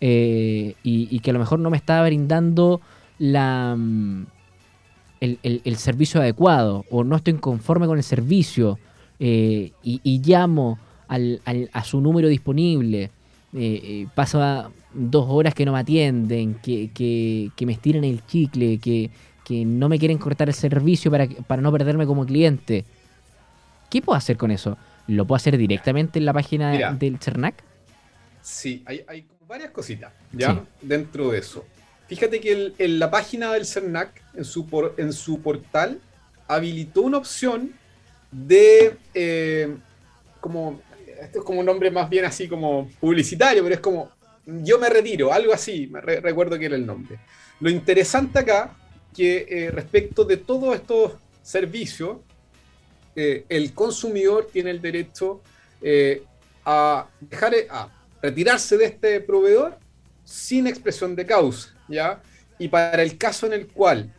eh, 0.00 0.74
y, 0.82 1.18
que 1.20 1.30
a 1.30 1.32
lo 1.32 1.38
mejor 1.38 1.58
no 1.58 1.70
me 1.70 1.76
está 1.76 2.02
brindando 2.02 2.80
la, 3.18 3.74
mm, 3.76 4.26
el, 5.20 5.76
servicio 5.76 6.20
adecuado 6.20 6.84
o 6.90 7.04
no 7.04 7.16
estoy 7.16 7.34
conforme 7.34 7.86
con 7.86 7.98
el 7.98 8.04
servicio 8.04 8.78
y, 9.18 10.22
llamo 10.24 10.78
al, 11.08 11.40
a 11.72 11.84
su 11.84 12.00
número 12.00 12.28
disponible, 12.28 13.10
pasa 14.14 14.70
dos 14.96 15.26
horas 15.28 15.54
que 15.54 15.64
no 15.64 15.72
me 15.72 15.80
atienden, 15.80 16.54
que, 16.62 16.90
que, 16.92 17.66
me 17.66 17.72
estiran 17.72 18.04
el 18.04 18.24
chicle, 18.26 18.78
que, 18.78 19.10
no 19.50 19.88
me 19.88 19.98
quieren 19.98 20.18
cortar 20.18 20.48
el 20.48 20.54
servicio 20.54 21.10
para, 21.10 21.26
para 21.46 21.62
no 21.62 21.72
perderme 21.72 22.06
como 22.06 22.26
cliente. 22.26 22.84
¿Qué 23.90 24.02
puedo 24.02 24.16
hacer 24.16 24.36
con 24.36 24.50
eso? 24.50 24.76
¿Lo 25.06 25.24
puedo 25.26 25.36
hacer 25.36 25.56
directamente 25.56 26.18
en 26.18 26.24
la 26.24 26.32
página 26.32 26.92
del 26.92 27.18
CERNAC? 27.18 27.54
Sí, 28.42 28.82
hay, 28.86 29.04
hay 29.06 29.26
varias 29.46 29.70
cositas 29.70 30.12
ya 30.32 30.64
dentro 30.82 31.30
de 31.30 31.38
eso. 31.38 31.64
Fíjate 32.08 32.40
que 32.40 32.72
en 32.78 32.98
la 32.98 33.10
página 33.10 33.52
del 33.52 33.66
CERNAC, 33.66 34.22
en 34.34 34.44
su, 34.44 34.66
por, 34.66 34.94
en 34.96 35.12
su 35.12 35.40
portal, 35.40 36.00
habilitó 36.48 37.02
una 37.02 37.18
opción 37.18 37.72
de 38.30 38.96
eh, 39.14 39.74
como 40.40 40.80
esto 41.20 41.38
es 41.38 41.44
como 41.44 41.60
un 41.60 41.66
nombre 41.66 41.90
más 41.90 42.08
bien 42.10 42.24
así 42.24 42.48
como 42.48 42.88
publicitario, 43.00 43.62
pero 43.62 43.74
es 43.74 43.80
como 43.80 44.10
yo 44.46 44.78
me 44.78 44.88
retiro, 44.88 45.32
algo 45.32 45.52
así, 45.52 45.88
me 45.88 46.00
recuerdo 46.00 46.58
que 46.58 46.66
era 46.66 46.76
el 46.76 46.86
nombre. 46.86 47.18
Lo 47.58 47.68
interesante 47.68 48.38
acá, 48.38 48.76
que 49.16 49.46
eh, 49.48 49.70
respecto 49.70 50.24
de 50.24 50.36
todos 50.36 50.74
estos 50.74 51.12
servicios, 51.42 52.18
eh, 53.14 53.46
el 53.48 53.72
consumidor 53.72 54.48
tiene 54.52 54.70
el 54.70 54.82
derecho 54.82 55.40
eh, 55.80 56.22
a 56.66 57.08
dejar, 57.20 57.54
a 57.70 57.88
retirarse 58.20 58.76
de 58.76 58.84
este 58.84 59.20
proveedor 59.20 59.78
sin 60.24 60.66
expresión 60.66 61.16
de 61.16 61.24
causa, 61.24 61.74
¿ya? 61.88 62.22
Y 62.58 62.68
para 62.68 63.02
el 63.02 63.16
caso 63.16 63.46
en 63.46 63.54
el 63.54 63.68
cual 63.68 64.12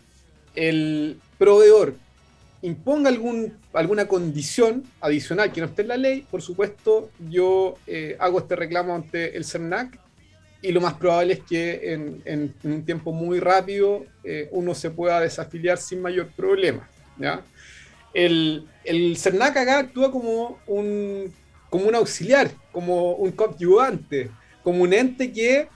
el 0.56 1.20
proveedor 1.38 1.94
imponga 2.63 3.10
algún, 3.10 3.56
alguna 3.74 4.08
condición 4.08 4.84
adicional 5.00 5.51
que 5.51 5.62
no 5.62 5.68
esté 5.68 5.84
en 5.84 5.88
la 5.89 5.98
ley, 5.98 6.25
por 6.32 6.42
supuesto, 6.42 7.12
yo 7.30 7.75
hago 8.20 8.39
este 8.39 8.56
reclamo 8.56 8.96
ante 8.96 9.38
el 9.38 9.46
CERNAC 9.46 10.00
y 10.61 10.71
lo 10.71 10.81
más 10.81 10.95
probable 10.95 11.33
es 11.33 11.39
que 11.41 11.93
en, 12.25 12.53
un 12.63 12.83
tiempo 12.83 13.11
muy 13.11 13.39
rápido 13.39 14.05
eh, 14.23 14.47
uno 14.51 14.73
se 14.73 14.89
pueda 14.89 15.21
desafiliar 15.21 15.77
sin 15.77 16.01
mayor 16.01 16.29
problema. 16.35 16.89
¿ya? 17.17 17.41
El, 18.13 18.67
el 18.83 19.17
CERNAC 19.17 19.57
acá 19.57 19.79
actúa 19.79 20.11
como 20.11 20.59
un, 20.65 21.31
como 21.69 21.87
un 21.87 21.95
auxiliar, 21.95 22.49
como 22.71 23.13
un 23.13 23.31
coadyuvante, 23.31 24.31
como 24.63 24.83
un 24.83 24.93
ente 24.93 25.31
que 25.31 25.67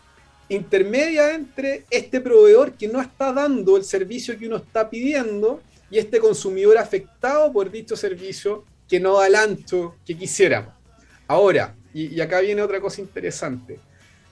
intermedia 0.50 1.34
entre 1.34 1.86
este 1.90 2.20
proveedor 2.20 2.74
que 2.74 2.88
no 2.88 3.00
está 3.00 3.32
dando 3.32 3.78
el 3.78 3.84
servicio 3.84 4.38
que 4.38 4.48
uno 4.48 4.58
está 4.58 4.90
pidiendo 4.90 5.62
y 5.90 6.00
este 6.00 6.20
consumidor 6.20 6.78
afectado 6.78 7.54
por 7.54 7.72
dicho 7.72 7.96
servicio 7.96 8.66
que 8.90 9.00
no 9.00 9.20
da 9.20 9.28
el 9.28 9.36
ancho 9.36 9.96
que 10.06 10.18
quisiéramos. 10.18 10.74
Ahora, 11.28 11.76
y 11.94 12.20
acá 12.20 12.40
viene 12.42 12.62
otra 12.62 12.82
cosa 12.82 13.00
interesante 13.00 13.80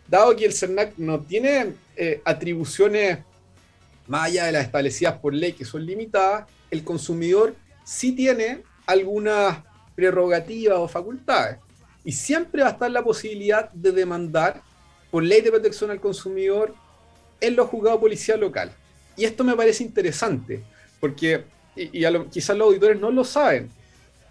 dado 0.09 0.35
que 0.35 0.45
el 0.45 0.53
CERNAC 0.53 0.97
no 0.97 1.19
tiene 1.19 1.73
eh, 1.95 2.21
atribuciones 2.25 3.19
más 4.07 4.27
allá 4.27 4.45
de 4.45 4.53
las 4.53 4.65
establecidas 4.65 5.19
por 5.19 5.33
ley 5.33 5.53
que 5.53 5.65
son 5.65 5.85
limitadas, 5.85 6.49
el 6.71 6.83
consumidor 6.83 7.55
sí 7.83 8.13
tiene 8.13 8.63
algunas 8.87 9.59
prerrogativas 9.95 10.79
o 10.79 10.87
facultades. 10.87 11.57
Y 12.03 12.11
siempre 12.11 12.63
va 12.63 12.69
a 12.69 12.71
estar 12.71 12.89
la 12.89 13.03
posibilidad 13.03 13.69
de 13.71 13.91
demandar 13.91 14.61
por 15.11 15.23
ley 15.23 15.41
de 15.41 15.51
protección 15.51 15.91
al 15.91 15.99
consumidor 15.99 16.73
en 17.39 17.55
los 17.55 17.67
juzgados 17.67 17.99
de 17.99 18.01
policía 18.01 18.37
local. 18.37 18.71
Y 19.15 19.25
esto 19.25 19.43
me 19.43 19.55
parece 19.55 19.83
interesante, 19.83 20.63
porque 20.99 21.43
y, 21.75 22.03
quizás 22.31 22.57
los 22.57 22.67
auditores 22.67 22.99
no 22.99 23.11
lo 23.11 23.23
saben. 23.23 23.69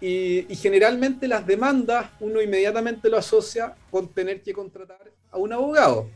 Y 0.01 0.43
generalmente 0.55 1.27
las 1.27 1.45
demandas 1.45 2.09
uno 2.19 2.41
inmediatamente 2.41 3.09
lo 3.09 3.17
asocia 3.17 3.75
con 3.91 4.07
tener 4.07 4.41
que 4.41 4.53
contratar 4.53 5.09
a 5.31 5.37
un 5.37 5.53
abogado. 5.53 6.09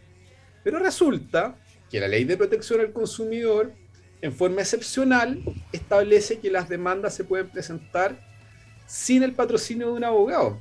Pero 0.64 0.80
resulta 0.80 1.56
que 1.90 2.00
la 2.00 2.08
ley 2.08 2.24
de 2.24 2.38
protección 2.38 2.80
al 2.80 2.92
consumidor, 2.92 3.72
en 4.22 4.34
forma 4.34 4.62
excepcional, 4.62 5.44
establece 5.72 6.40
que 6.40 6.50
las 6.50 6.70
demandas 6.70 7.14
se 7.14 7.24
pueden 7.24 7.50
presentar 7.50 8.18
sin 8.88 9.24
el 9.24 9.34
patrocinio 9.34 9.88
de 9.88 9.94
un 9.94 10.04
abogado. 10.04 10.60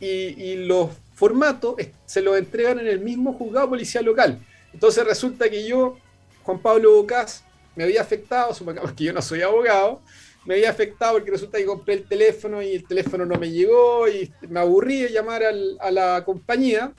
Y, 0.00 0.56
los 0.56 0.90
formatos 1.14 1.76
se 2.06 2.22
los 2.22 2.38
entregan 2.38 2.78
en 2.78 2.86
el 2.86 3.00
mismo 3.00 3.34
juzgado 3.34 3.68
policial 3.68 4.04
local. 4.04 4.38
Entonces 4.72 5.04
resulta 5.04 5.50
que 5.50 5.66
yo, 5.66 5.98
Juan 6.42 6.58
Pablo 6.60 6.94
Bocas, 6.94 7.44
me 7.76 7.84
había 7.84 8.00
afectado, 8.00 8.54
supongamos 8.54 8.92
que 8.92 9.04
yo 9.04 9.12
no 9.12 9.20
soy 9.20 9.42
abogado, 9.42 10.00
me 10.46 10.54
había 10.54 10.70
afectado 10.70 11.12
porque 11.14 11.30
resulta 11.30 11.58
que 11.58 11.66
compré 11.66 11.94
el 11.94 12.08
teléfono 12.08 12.62
y 12.62 12.74
el 12.74 12.86
teléfono 12.86 13.26
no 13.26 13.38
me 13.38 13.50
llegó 13.50 14.08
y 14.08 14.32
me 14.48 14.60
aburrí 14.60 15.02
de 15.02 15.12
llamar 15.12 15.42
a 15.44 15.90
la 15.90 16.24
compañía 16.24 16.92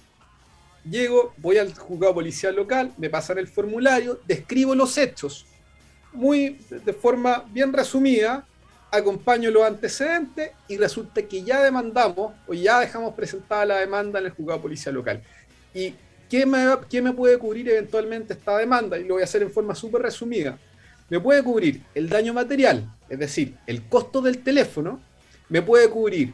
Llego, 0.89 1.33
voy 1.37 1.57
al 1.57 1.73
juzgado 1.75 2.15
policial 2.15 2.55
local, 2.55 2.91
me 2.97 3.09
pasan 3.09 3.37
el 3.37 3.47
formulario, 3.47 4.19
describo 4.27 4.73
los 4.73 4.97
hechos, 4.97 5.45
muy 6.11 6.59
de 6.69 6.93
forma 6.93 7.45
bien 7.51 7.71
resumida, 7.71 8.45
acompaño 8.91 9.51
los 9.51 9.63
antecedentes 9.63 10.51
y 10.67 10.77
resulta 10.77 11.21
que 11.21 11.43
ya 11.43 11.61
demandamos 11.61 12.33
o 12.47 12.53
ya 12.53 12.79
dejamos 12.79 13.13
presentada 13.13 13.65
la 13.65 13.77
demanda 13.77 14.19
en 14.19 14.25
el 14.25 14.31
juzgado 14.31 14.61
policial 14.61 14.95
local. 14.95 15.21
¿Y 15.73 15.93
qué 16.29 16.45
me, 16.45 16.65
qué 16.89 17.01
me 17.01 17.13
puede 17.13 17.37
cubrir 17.37 17.69
eventualmente 17.69 18.33
esta 18.33 18.57
demanda? 18.57 18.97
Y 18.97 19.05
lo 19.05 19.13
voy 19.15 19.21
a 19.21 19.25
hacer 19.25 19.43
en 19.43 19.51
forma 19.51 19.75
súper 19.75 20.01
resumida. 20.01 20.57
Me 21.09 21.19
puede 21.19 21.43
cubrir 21.43 21.83
el 21.93 22.09
daño 22.09 22.33
material, 22.33 22.89
es 23.07 23.19
decir, 23.19 23.55
el 23.67 23.83
costo 23.83 24.21
del 24.21 24.39
teléfono, 24.43 24.99
me 25.47 25.61
puede 25.61 25.89
cubrir, 25.89 26.33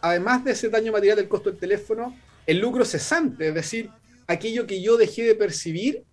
además 0.00 0.44
de 0.44 0.52
ese 0.52 0.68
daño 0.68 0.92
material 0.92 1.16
del 1.16 1.28
costo 1.28 1.50
del 1.50 1.58
teléfono, 1.58 2.16
el 2.46 2.58
lucro 2.58 2.84
cesante, 2.84 3.48
es 3.48 3.54
decir, 3.54 3.90
aquello 4.26 4.66
que 4.66 4.80
yo 4.80 4.96
dejé 4.96 5.24
de 5.24 5.34
percibir 5.34 6.04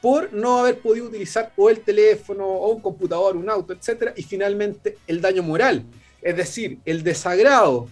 por 0.00 0.32
no 0.32 0.58
haber 0.58 0.78
podido 0.78 1.06
utilizar 1.06 1.52
o 1.56 1.70
el 1.70 1.80
teléfono 1.80 2.46
o 2.46 2.70
un 2.70 2.80
computador, 2.80 3.36
un 3.36 3.48
auto, 3.48 3.72
etcétera, 3.72 4.12
y 4.16 4.22
finalmente 4.22 4.98
el 5.06 5.20
daño 5.20 5.42
moral, 5.42 5.84
es 6.22 6.36
decir, 6.36 6.78
el 6.84 7.02
desagrado, 7.02 7.88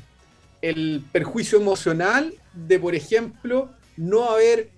el 0.60 1.04
perjuicio 1.12 1.58
emocional 1.58 2.34
de, 2.52 2.78
por 2.78 2.94
ejemplo, 2.94 3.70
no 3.96 4.30
haber, 4.30 4.70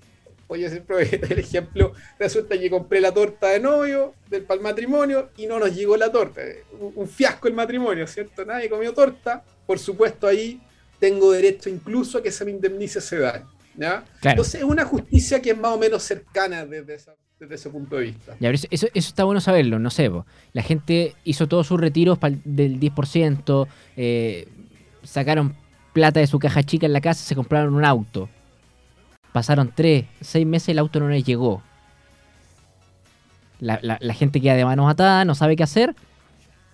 voy 0.47 0.65
a 0.65 0.69
hacer 0.69 0.85
el 0.89 1.39
ejemplo, 1.39 1.93
resulta 2.19 2.59
que 2.59 2.71
compré 2.71 3.01
la 3.01 3.13
torta 3.13 3.49
de 3.49 3.61
novio 3.61 4.15
del 4.29 4.43
para 4.43 4.59
el 4.59 4.63
matrimonio 4.63 5.31
y 5.37 5.47
no 5.47 5.59
nos 5.59 5.75
llegó 5.75 5.97
la 5.97 6.13
torta, 6.13 6.43
un 6.79 7.09
fiasco 7.09 7.49
el 7.49 7.55
matrimonio, 7.55 8.07
¿cierto? 8.07 8.45
Nadie 8.45 8.69
comió 8.69 8.93
torta, 8.93 9.43
por 9.67 9.79
supuesto 9.79 10.27
ahí 10.27 10.61
tengo 10.99 11.33
derecho 11.33 11.69
incluso 11.69 12.19
a 12.19 12.23
que 12.23 12.31
se 12.31 12.45
me 12.45 12.51
indemnice 12.51 12.99
ese 12.99 13.19
daño. 13.19 13.49
¿ya? 13.77 14.05
Entonces 14.23 14.57
es 14.57 14.65
una 14.65 14.85
justicia 14.85 15.41
que 15.41 15.51
es 15.51 15.59
más 15.59 15.73
o 15.73 15.79
menos 15.79 16.03
cercana 16.03 16.65
desde, 16.65 16.97
ese 17.51 17.71
punto 17.71 17.97
de 17.97 18.05
vista. 18.05 18.37
eso, 18.71 18.87
está 18.95 19.25
bueno 19.25 19.41
saberlo, 19.41 19.79
no 19.79 19.91
sé. 19.91 20.11
La 20.53 20.63
gente 20.63 21.15
hizo 21.25 21.47
todos 21.47 21.67
sus 21.67 21.81
retiros 21.81 22.19
del 22.45 22.81
10%, 22.81 23.67
eh, 23.97 24.49
sacaron 25.03 25.55
plata 25.93 26.21
de 26.21 26.27
su 26.27 26.39
caja 26.39 26.63
chica 26.63 26.87
en 26.87 26.93
la 26.93 27.01
casa, 27.01 27.25
se 27.25 27.35
compraron 27.35 27.75
un 27.75 27.85
auto. 27.85 28.29
Pasaron 29.33 29.71
tres, 29.75 30.07
seis 30.21 30.47
meses 30.47 30.69
y 30.69 30.73
el 30.73 30.79
auto 30.79 31.01
no 31.01 31.09
les 31.09 31.25
llegó. 31.25 31.63
La, 33.59 33.81
la 33.83 34.15
gente 34.15 34.41
queda 34.41 34.55
de 34.55 34.65
manos 34.65 34.91
atadas, 34.91 35.27
no 35.27 35.35
sabe 35.35 35.57
qué 35.57 35.63
hacer, 35.63 35.95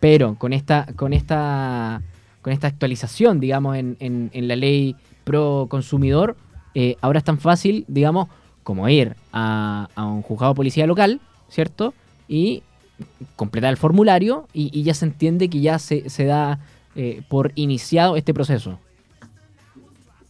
pero 0.01 0.35
con 0.35 0.53
esta, 0.53 0.87
con 0.97 1.13
esta 1.13 2.03
con 2.43 2.53
esta 2.53 2.67
actualización, 2.67 3.41
digamos, 3.41 3.77
en, 3.77 4.31
la 4.35 4.57
ley 4.57 4.97
pro 5.25 5.69
consumidor, 5.71 6.37
eh, 6.75 6.97
ahora 7.01 7.21
es 7.21 7.25
tan 7.25 7.39
fácil, 7.39 7.85
digamos, 7.89 8.29
como 8.65 8.89
ir 8.89 9.17
a, 9.33 9.89
un 9.97 10.23
juzgado 10.23 10.53
de 10.53 10.57
policía 10.57 10.87
local, 10.87 11.21
¿cierto? 11.49 11.95
Y 12.29 12.63
completar 13.37 13.71
el 13.71 13.77
formulario 13.77 14.49
y, 14.53 14.83
ya 14.83 14.95
se 14.95 15.07
entiende 15.07 15.49
que 15.49 15.61
ya 15.61 15.79
se, 15.79 16.03
da 16.25 16.59
eh, 16.97 17.23
por 17.29 17.53
iniciado 17.55 18.17
este 18.17 18.35
proceso. 18.35 18.79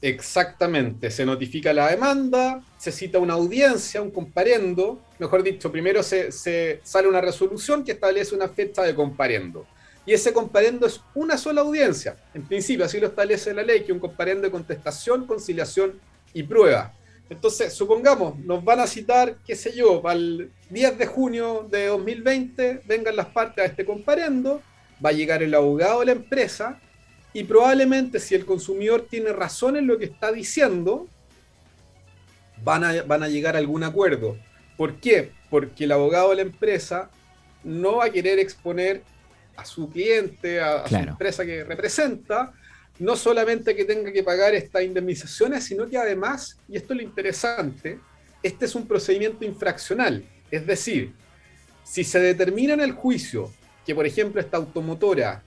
Exactamente, 0.03 1.11
se 1.11 1.25
notifica 1.25 1.73
la 1.73 1.89
demanda, 1.89 2.61
se 2.77 2.91
cita 2.91 3.21
una 3.21 3.35
audiencia, 3.35 4.03
un 4.03 4.11
comparendo, 4.11 5.01
mejor 5.19 5.45
dicho, 5.45 5.71
primero 5.71 6.03
se 6.03 6.81
sale 6.83 7.09
una 7.09 7.21
resolución 7.21 7.85
que 7.85 7.93
establece 7.93 8.35
una 8.35 8.49
fecha 8.49 8.83
de 8.83 8.95
comparendo. 8.95 9.65
Y 10.05 10.13
ese 10.13 10.33
comparendo 10.33 10.87
es 10.87 11.01
una 11.15 11.39
sola 11.39 11.61
audiencia. 11.61 12.17
En 12.35 12.43
principio, 12.43 12.85
así 12.85 12.99
lo 12.99 13.07
establece 13.07 13.55
la 13.55 13.63
ley, 13.63 13.85
que 13.85 13.93
un 13.93 14.01
comparendo 14.01 14.43
de 14.43 14.51
contestación, 14.51 15.27
conciliación 15.27 16.01
y 16.35 16.43
prueba. 16.43 16.93
Entonces, 17.31 17.73
supongamos, 17.73 18.39
nos 18.41 18.65
van 18.65 18.81
a 18.81 18.87
citar, 18.87 19.39
qué 19.47 19.57
sé 19.57 19.75
yo, 19.75 20.03
para 20.03 20.17
el 20.17 20.51
10 20.71 20.99
de 20.99 21.07
junio 21.07 21.67
de 21.71 21.87
2020, 21.87 22.83
vengan 22.85 23.17
las 23.17 23.27
partes 23.27 23.65
a 23.65 23.67
este 23.67 23.87
comparendo, 23.87 24.61
va 25.05 25.11
a 25.11 25.15
llegar 25.15 25.43
el 25.43 25.55
abogado 25.55 26.01
de 26.01 26.07
la 26.07 26.13
empresa 26.13 26.79
y 27.33 27.45
probablemente 27.45 28.21
si 28.21 28.35
el 28.35 28.45
consumidor 28.45 29.07
tiene 29.09 29.33
razón 29.33 29.77
en 29.77 29.87
lo 29.87 29.99
que 29.99 30.05
está 30.05 30.31
diciendo, 30.31 31.07
van 32.63 32.85
a, 32.85 33.03
van 33.03 33.23
a 33.23 33.29
llegar 33.29 33.55
a 33.57 33.59
algún 33.59 33.85
acuerdo. 33.85 34.37
¿Por 34.77 34.97
qué? 34.97 35.33
Porque 35.49 35.85
el 35.85 35.93
abogado 35.93 36.31
de 36.31 36.37
la 36.37 36.43
empresa 36.43 37.11
no 37.65 37.97
va 37.97 38.07
a 38.07 38.11
querer 38.11 38.39
exponer 38.39 39.03
a 39.57 39.65
su 39.65 39.91
cliente, 39.91 40.61
a, 40.61 40.87
su 40.89 40.97
empresa 40.97 41.45
que 41.45 41.65
representa, 41.65 42.53
no 42.99 43.17
solamente 43.17 43.75
que 43.75 43.85
tenga 43.85 44.13
que 44.13 44.23
pagar 44.23 44.55
estas 44.55 44.83
indemnizaciones, 44.83 45.65
sino 45.65 45.89
que 45.89 45.99
además, 45.99 46.59
y 46.69 46.77
esto 46.77 46.93
es 46.93 46.99
lo 46.99 47.03
interesante, 47.03 47.99
este 48.43 48.65
es 48.65 48.75
un 48.75 48.87
procedimiento 48.87 49.45
infraccional. 49.45 50.25
Es 50.51 50.67
decir, 50.67 51.13
si 51.85 52.05
se 52.05 52.21
determina 52.21 52.75
en 52.75 52.81
el 52.81 52.93
juicio 52.93 53.51
que, 53.87 53.95
por 53.95 54.07
ejemplo, 54.07 54.41
esta 54.41 54.57
automotora 54.57 55.43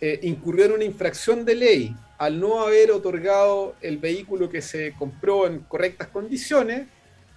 eh, 0.00 0.18
incurrió 0.22 0.64
en 0.64 0.72
una 0.72 0.84
infracción 0.84 1.44
de 1.44 1.54
ley 1.54 1.94
al 2.18 2.38
no 2.38 2.60
haber 2.60 2.90
otorgado 2.90 3.74
el 3.80 3.98
vehículo 3.98 4.50
que 4.50 4.60
se 4.60 4.92
compró 4.98 5.46
en 5.46 5.60
correctas 5.60 6.08
condiciones, 6.08 6.86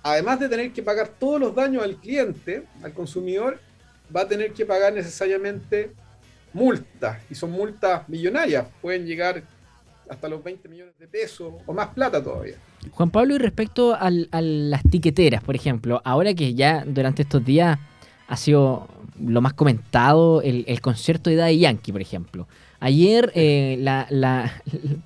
además 0.02 0.40
de 0.40 0.50
tener 0.50 0.74
que 0.74 0.84
pagar 0.84 1.08
todos 1.08 1.40
los 1.40 1.56
daños 1.56 1.84
al 1.84 1.98
cliente, 1.98 2.64
al 2.82 2.94
consumidor, 2.94 3.60
va 4.16 4.22
a 4.22 4.28
tener 4.28 4.54
que 4.54 4.66
pagar 4.66 4.94
necesariamente 4.94 5.92
multas, 6.54 7.18
y 7.30 7.36
son 7.36 7.52
multas 7.52 8.08
millonarias, 8.08 8.68
pueden 8.82 9.06
llegar 9.06 9.44
hasta 10.10 10.28
los 10.28 10.44
20 10.44 10.70
millones 10.70 10.94
de 11.00 11.08
pesos 11.08 11.54
o 11.66 11.74
más 11.74 11.88
plata 11.90 12.24
todavía. 12.24 12.56
Juan 12.92 13.10
Pablo, 13.10 13.36
y 13.36 13.38
respecto 13.38 13.96
a 13.96 14.10
las 14.12 14.84
tiqueteras, 14.84 15.44
por 15.44 15.56
ejemplo, 15.56 16.02
ahora 16.04 16.34
que 16.34 16.54
ya 16.54 16.84
durante 16.86 17.24
estos 17.24 17.44
días 17.44 17.80
ha 18.28 18.38
sido 18.38 18.88
lo 19.22 19.42
más 19.42 19.54
comentado 19.54 20.42
el, 20.42 20.82
concierto 20.82 21.30
de 21.30 21.38
Daddy 21.38 21.60
Yankee, 21.60 21.92
por 21.92 22.02
ejemplo. 22.02 22.48
Ayer 22.80 23.32
eh, 23.36 23.78
la, 23.80 24.52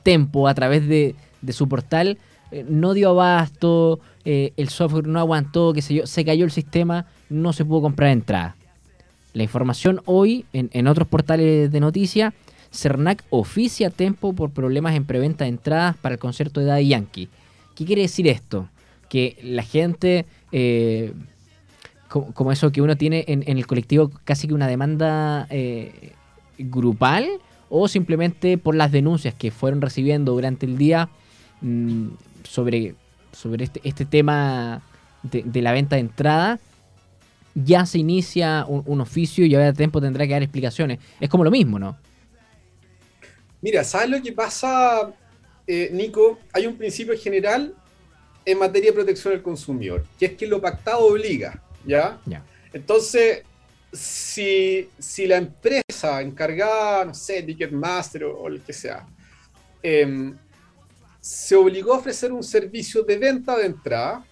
Tempo, 0.03 0.47
a 0.47 0.55
través 0.55 0.87
de, 0.87 1.15
su 1.49 1.69
portal, 1.69 2.17
eh, 2.51 2.65
no 2.67 2.93
dio 2.93 3.09
abasto, 3.09 3.99
eh, 4.25 4.53
el 4.57 4.69
software 4.69 5.07
no 5.07 5.19
aguantó, 5.19 5.73
qué 5.73 5.81
sé 5.81 5.93
yo, 5.93 6.07
se 6.07 6.25
cayó 6.25 6.45
el 6.45 6.51
sistema, 6.51 7.05
no 7.29 7.53
se 7.53 7.63
pudo 7.63 7.81
comprar 7.81 8.09
entrada. 8.09 8.55
La 9.37 9.43
información 9.43 10.01
hoy 10.05 10.45
en, 10.51 10.87
otros 10.87 11.07
portales 11.07 11.71
de 11.71 11.79
noticias, 11.79 12.33
Cernac 12.71 13.23
oficia 13.29 13.91
Tempo 13.91 14.33
por 14.33 14.49
problemas 14.49 14.95
en 14.95 15.05
preventa 15.05 15.43
de 15.43 15.49
entradas 15.49 15.95
para 15.95 16.13
el 16.13 16.19
concierto 16.19 16.59
de 16.59 16.65
Daddy 16.65 16.87
Yankee. 16.87 17.29
¿Qué 17.75 17.85
quiere 17.85 18.01
decir 18.01 18.27
esto? 18.27 18.67
Que 19.09 19.37
la 19.43 19.61
gente 19.61 20.25
como, 22.07 22.51
eso 22.51 22.71
que 22.71 22.81
uno 22.81 22.97
tiene 22.97 23.25
en, 23.27 23.43
el 23.45 23.67
colectivo 23.67 24.09
casi 24.23 24.47
que 24.47 24.55
una 24.55 24.67
demanda 24.67 25.45
eh, 25.51 26.13
grupal 26.57 27.27
o 27.69 27.87
simplemente 27.87 28.57
por 28.57 28.73
las 28.73 28.91
denuncias 28.91 29.35
que 29.35 29.51
fueron 29.51 29.81
recibiendo 29.81 30.31
durante 30.31 30.65
el 30.65 30.79
día 30.79 31.09
mm, 31.61 32.07
sobre, 32.43 32.95
sobre 33.33 33.65
este, 33.65 33.81
este 33.83 34.05
tema 34.05 34.81
de, 35.21 35.61
la 35.61 35.73
venta 35.73 35.95
de 35.95 36.01
entrada, 36.01 36.59
ya 37.63 37.85
se 37.85 37.97
inicia 37.97 38.65
un, 38.67 39.01
oficio 39.01 39.45
y 39.45 39.55
ahora 39.55 39.73
tiempo 39.73 39.99
tendrá 39.99 40.27
que 40.27 40.33
dar 40.33 40.43
explicaciones. 40.43 40.99
Es 41.19 41.27
como 41.27 41.43
lo 41.43 41.49
mismo, 41.49 41.79
¿no? 41.79 41.97
Mira, 43.61 43.83
¿sabes 43.83 44.09
lo 44.09 44.21
que 44.21 44.31
pasa, 44.31 45.11
eh, 45.65 45.89
Nico? 45.91 46.37
Hay 46.53 46.67
un 46.67 46.77
principio 46.77 47.17
general 47.17 47.73
en 48.45 48.59
materia 48.59 48.91
de 48.91 48.93
protección 48.93 49.33
del 49.33 49.41
consumidor, 49.41 50.05
que 50.19 50.27
es 50.27 50.33
que 50.33 50.45
lo 50.45 50.61
pactado 50.61 50.99
obliga. 50.99 51.63
¿ya? 51.83 52.19
Entonces, 52.71 53.41
si, 53.91 54.87
la 55.25 55.37
empresa 55.37 56.21
encargada, 56.21 57.05
no 57.05 57.13
sé, 57.15 57.41
Ticketmaster 57.41 58.25
o, 58.25 58.37
o 58.37 58.47
el 58.49 58.61
que 58.61 58.73
sea, 58.73 59.07
em, 59.81 60.37
se 61.19 61.55
obligó 61.55 61.95
a 61.95 61.97
ofrecer 61.97 62.31
un 62.31 62.43
servicio 62.43 63.01
de 63.01 63.17
venta 63.17 63.57
de 63.57 63.65
entrada 63.65 64.23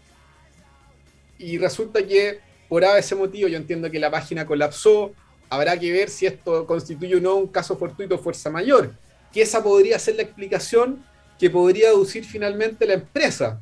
y 1.39 1.57
resulta 1.57 2.05
que 2.05 2.39
por 2.67 2.83
ese 2.83 3.15
motivo 3.15 3.47
yo 3.47 3.57
entiendo 3.57 3.89
que 3.91 3.99
la 3.99 4.11
página 4.11 4.45
colapsó, 4.45 5.13
habrá 5.49 5.79
que 5.79 5.91
ver 5.91 6.09
si 6.09 6.25
esto 6.25 6.65
constituye 6.65 7.15
o 7.15 7.21
no 7.21 7.35
un 7.35 7.47
caso 7.47 7.77
fortuito 7.77 8.15
o 8.15 8.19
fuerza 8.19 8.49
mayor, 8.49 8.93
que 9.31 9.41
esa 9.41 9.63
podría 9.63 9.99
ser 9.99 10.15
la 10.15 10.23
explicación 10.23 11.03
que 11.37 11.49
podría 11.49 11.89
aducir 11.89 12.23
finalmente 12.25 12.85
la 12.85 12.93
empresa. 12.93 13.59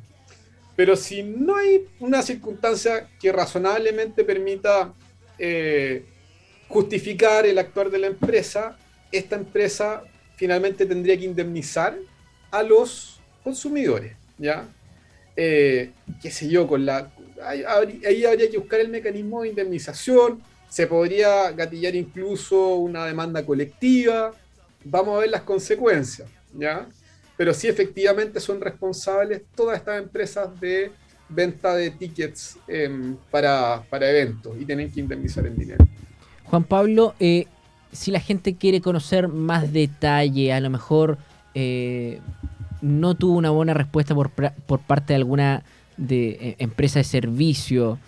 Pero 0.76 0.96
si 0.96 1.22
no 1.22 1.56
hay 1.56 1.86
una 2.00 2.22
circunstancia 2.22 3.08
que 3.20 3.32
razonablemente 3.32 4.24
permita 4.24 4.92
eh, 5.38 6.04
justificar 6.68 7.46
el 7.46 7.58
actuar 7.58 7.90
de 7.90 7.98
la 7.98 8.06
empresa, 8.08 8.76
esta 9.12 9.36
empresa 9.36 10.02
finalmente 10.36 10.86
tendría 10.86 11.16
que 11.16 11.24
indemnizar 11.24 11.96
a 12.50 12.62
los 12.62 13.20
consumidores, 13.42 14.16
¿ya? 14.38 14.66
Eh, 15.36 15.90
qué 16.22 16.30
sé 16.30 16.48
yo, 16.48 16.66
con 16.66 16.86
la 16.86 17.12
ahí, 17.42 18.24
habría 18.24 18.50
que 18.50 18.58
buscar 18.58 18.80
el 18.80 18.88
mecanismo 18.88 19.42
de 19.42 19.48
indemnización, 19.48 20.40
se 20.68 20.86
podría 20.86 21.50
gatillar 21.52 21.94
incluso 21.94 22.76
una 22.76 23.06
demanda 23.06 23.44
colectiva, 23.44 24.32
vamos 24.84 25.16
a 25.16 25.20
ver 25.20 25.30
las 25.30 25.42
consecuencias, 25.42 26.28
¿ya? 26.52 26.86
pero 27.36 27.54
sí 27.54 27.68
efectivamente 27.68 28.40
son 28.40 28.60
responsables 28.60 29.42
todas 29.54 29.78
estas 29.78 30.00
empresas 30.00 30.48
de 30.60 30.90
venta 31.28 31.74
de 31.74 31.90
tickets 31.90 32.58
em, 32.68 33.16
para, 33.30 33.82
eventos 33.90 34.56
y 34.60 34.64
tienen 34.64 34.90
que 34.90 35.00
indemnizar 35.00 35.46
en 35.46 35.56
dinero. 35.56 35.84
Juan 36.44 36.64
Pablo, 36.64 37.14
eh, 37.18 37.46
si 37.92 38.10
la 38.10 38.20
gente 38.20 38.56
quiere 38.56 38.80
conocer 38.80 39.28
más 39.28 39.72
detalle, 39.72 40.52
a 40.52 40.60
lo 40.60 40.70
mejor 40.70 41.18
eh, 41.54 42.20
no 42.82 43.14
tuvo 43.14 43.38
una 43.38 43.50
buena 43.50 43.74
respuesta 43.74 44.14
por, 44.14 44.30
parte 44.30 45.12
de 45.12 45.16
alguna 45.16 45.62
de, 45.96 46.28
eh, 46.28 46.56
empresa 46.58 46.98
de 46.98 47.04
servicio, 47.04 47.98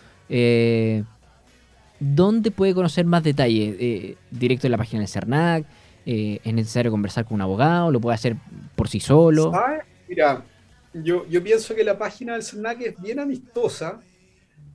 ¿dónde 2.01 2.51
puede 2.51 2.75
conocer 2.75 3.05
más 3.07 3.23
detalle? 3.23 4.17
¿Directo 4.31 4.67
en 4.67 4.71
la 4.73 4.79
página 4.79 5.03
de 5.03 5.09
CERNAC? 5.09 5.67
Eh, 6.09 6.41
es 6.45 6.55
necesario 6.55 6.93
conversar 6.93 7.25
con 7.25 7.35
un 7.35 7.41
abogado, 7.41 7.91
lo 7.91 8.01
puede 8.01 8.15
hacer 8.15 8.37
por 8.77 8.89
sí 8.89 9.01
solo. 9.01 9.53
Mira, 10.07 10.45
yo, 10.95 11.27
yo 11.27 11.43
pienso 11.43 11.75
que 11.75 11.83
la 11.83 11.99
página 11.99 12.35
del 12.35 12.45
SERNAC 12.45 12.81
es 12.83 13.03
bien 13.03 13.19
amistosa, 13.19 14.01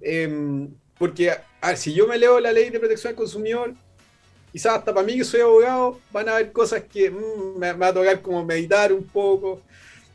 em, 0.01 0.67
porque 0.97 1.31
si 1.77 1.93
yo 1.93 2.05
me 2.05 2.17
leo 2.17 2.37
la 2.41 2.51
ley 2.51 2.69
de 2.69 2.79
protección 2.79 3.11
al 3.11 3.15
consumidor, 3.15 3.73
quizás 4.51 4.79
hasta 4.79 4.93
para 4.93 5.07
mí 5.07 5.15
que 5.15 5.23
soy 5.23 5.39
abogado, 5.39 6.01
van 6.11 6.27
a 6.27 6.33
haber 6.33 6.51
cosas 6.51 6.83
que 6.83 7.09
mm, 7.09 7.57
me, 7.57 7.71
me, 7.71 7.79
va 7.79 7.87
a 7.87 7.93
tocar 7.93 8.21
como 8.21 8.43
meditar 8.43 8.91
un 8.91 9.05
poco, 9.05 9.61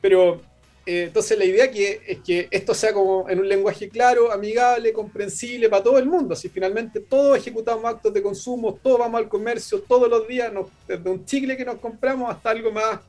pero 0.02 0.42
eh, 0.88 1.04
entonces 1.08 1.36
la 1.36 1.44
idea 1.44 1.68
que, 1.68 2.00
es 2.06 2.20
que 2.20 2.46
esto 2.48 2.72
sea 2.72 2.92
como 2.92 3.28
en 3.28 3.40
un 3.40 3.48
lenguaje 3.48 3.88
claro, 3.88 4.30
amigable, 4.30 4.92
comprensible 4.92 5.68
para 5.68 5.82
todo 5.82 5.98
el 5.98 6.06
mundo. 6.06 6.34
Así 6.34 6.48
finalmente 6.48 7.00
todos 7.00 7.36
ejecutamos 7.36 7.84
actos 7.84 8.14
de 8.14 8.22
consumo, 8.22 8.78
todos 8.80 9.00
vamos 9.00 9.18
al 9.18 9.28
comercio 9.28 9.80
todos 9.80 10.08
los 10.08 10.28
días, 10.28 10.52
desde 10.86 11.10
un 11.10 11.24
chicle 11.24 11.56
que 11.56 11.64
nos 11.64 11.76
compramos 11.76 12.30
hasta 12.30 12.50
algo 12.50 12.70
más 12.70 13.00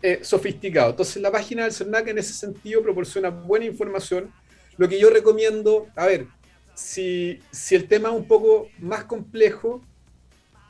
eh, 0.00 0.20
sofisticado. 0.22 0.90
Entonces 0.90 1.20
la 1.20 1.32
página 1.32 1.64
del 1.64 1.72
CERNAC 1.72 2.06
en 2.08 2.18
ese 2.18 2.32
sentido 2.32 2.80
proporciona 2.80 3.30
buena 3.30 3.64
información. 3.64 4.32
Lo 4.76 4.88
que 4.88 5.00
yo 5.00 5.10
recomiendo, 5.10 5.88
a 5.96 6.06
ver, 6.06 6.26
si, 6.74 7.40
si 7.50 7.74
el 7.74 7.88
tema 7.88 8.10
es 8.10 8.14
un 8.14 8.28
poco 8.28 8.68
más 8.78 9.02
complejo, 9.02 9.82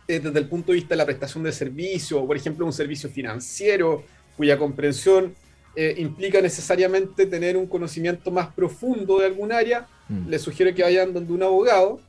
eh, 0.09 0.21
desde 0.21 0.39
el 0.39 0.49
punto 0.49 0.73
de 0.73 0.77
vista 0.77 0.95
de 0.95 0.97
la 0.97 1.05
prestación 1.05 1.45
de 1.45 1.53
servicio, 1.53 2.23
o 2.23 2.27
por 2.27 2.37
ejemplo 2.37 2.65
un 2.65 2.73
servicio 2.73 3.11
financiero, 3.11 4.05
cuya 4.39 4.57
comprensión 4.57 5.35
eh, 5.79 5.95
implica 5.99 6.41
necesariamente 6.41 7.27
tener 7.27 7.55
un 7.55 7.67
conocimiento 7.67 8.31
más 8.31 8.47
profundo 8.49 9.19
de 9.19 9.27
algún 9.27 9.53
área, 9.53 9.87
mm. 10.09 10.27
les 10.27 10.41
sugiero 10.41 10.75
que 10.75 10.83
vayan 10.83 11.13
donde 11.13 11.31
un 11.35 11.43
abogado 11.43 12.01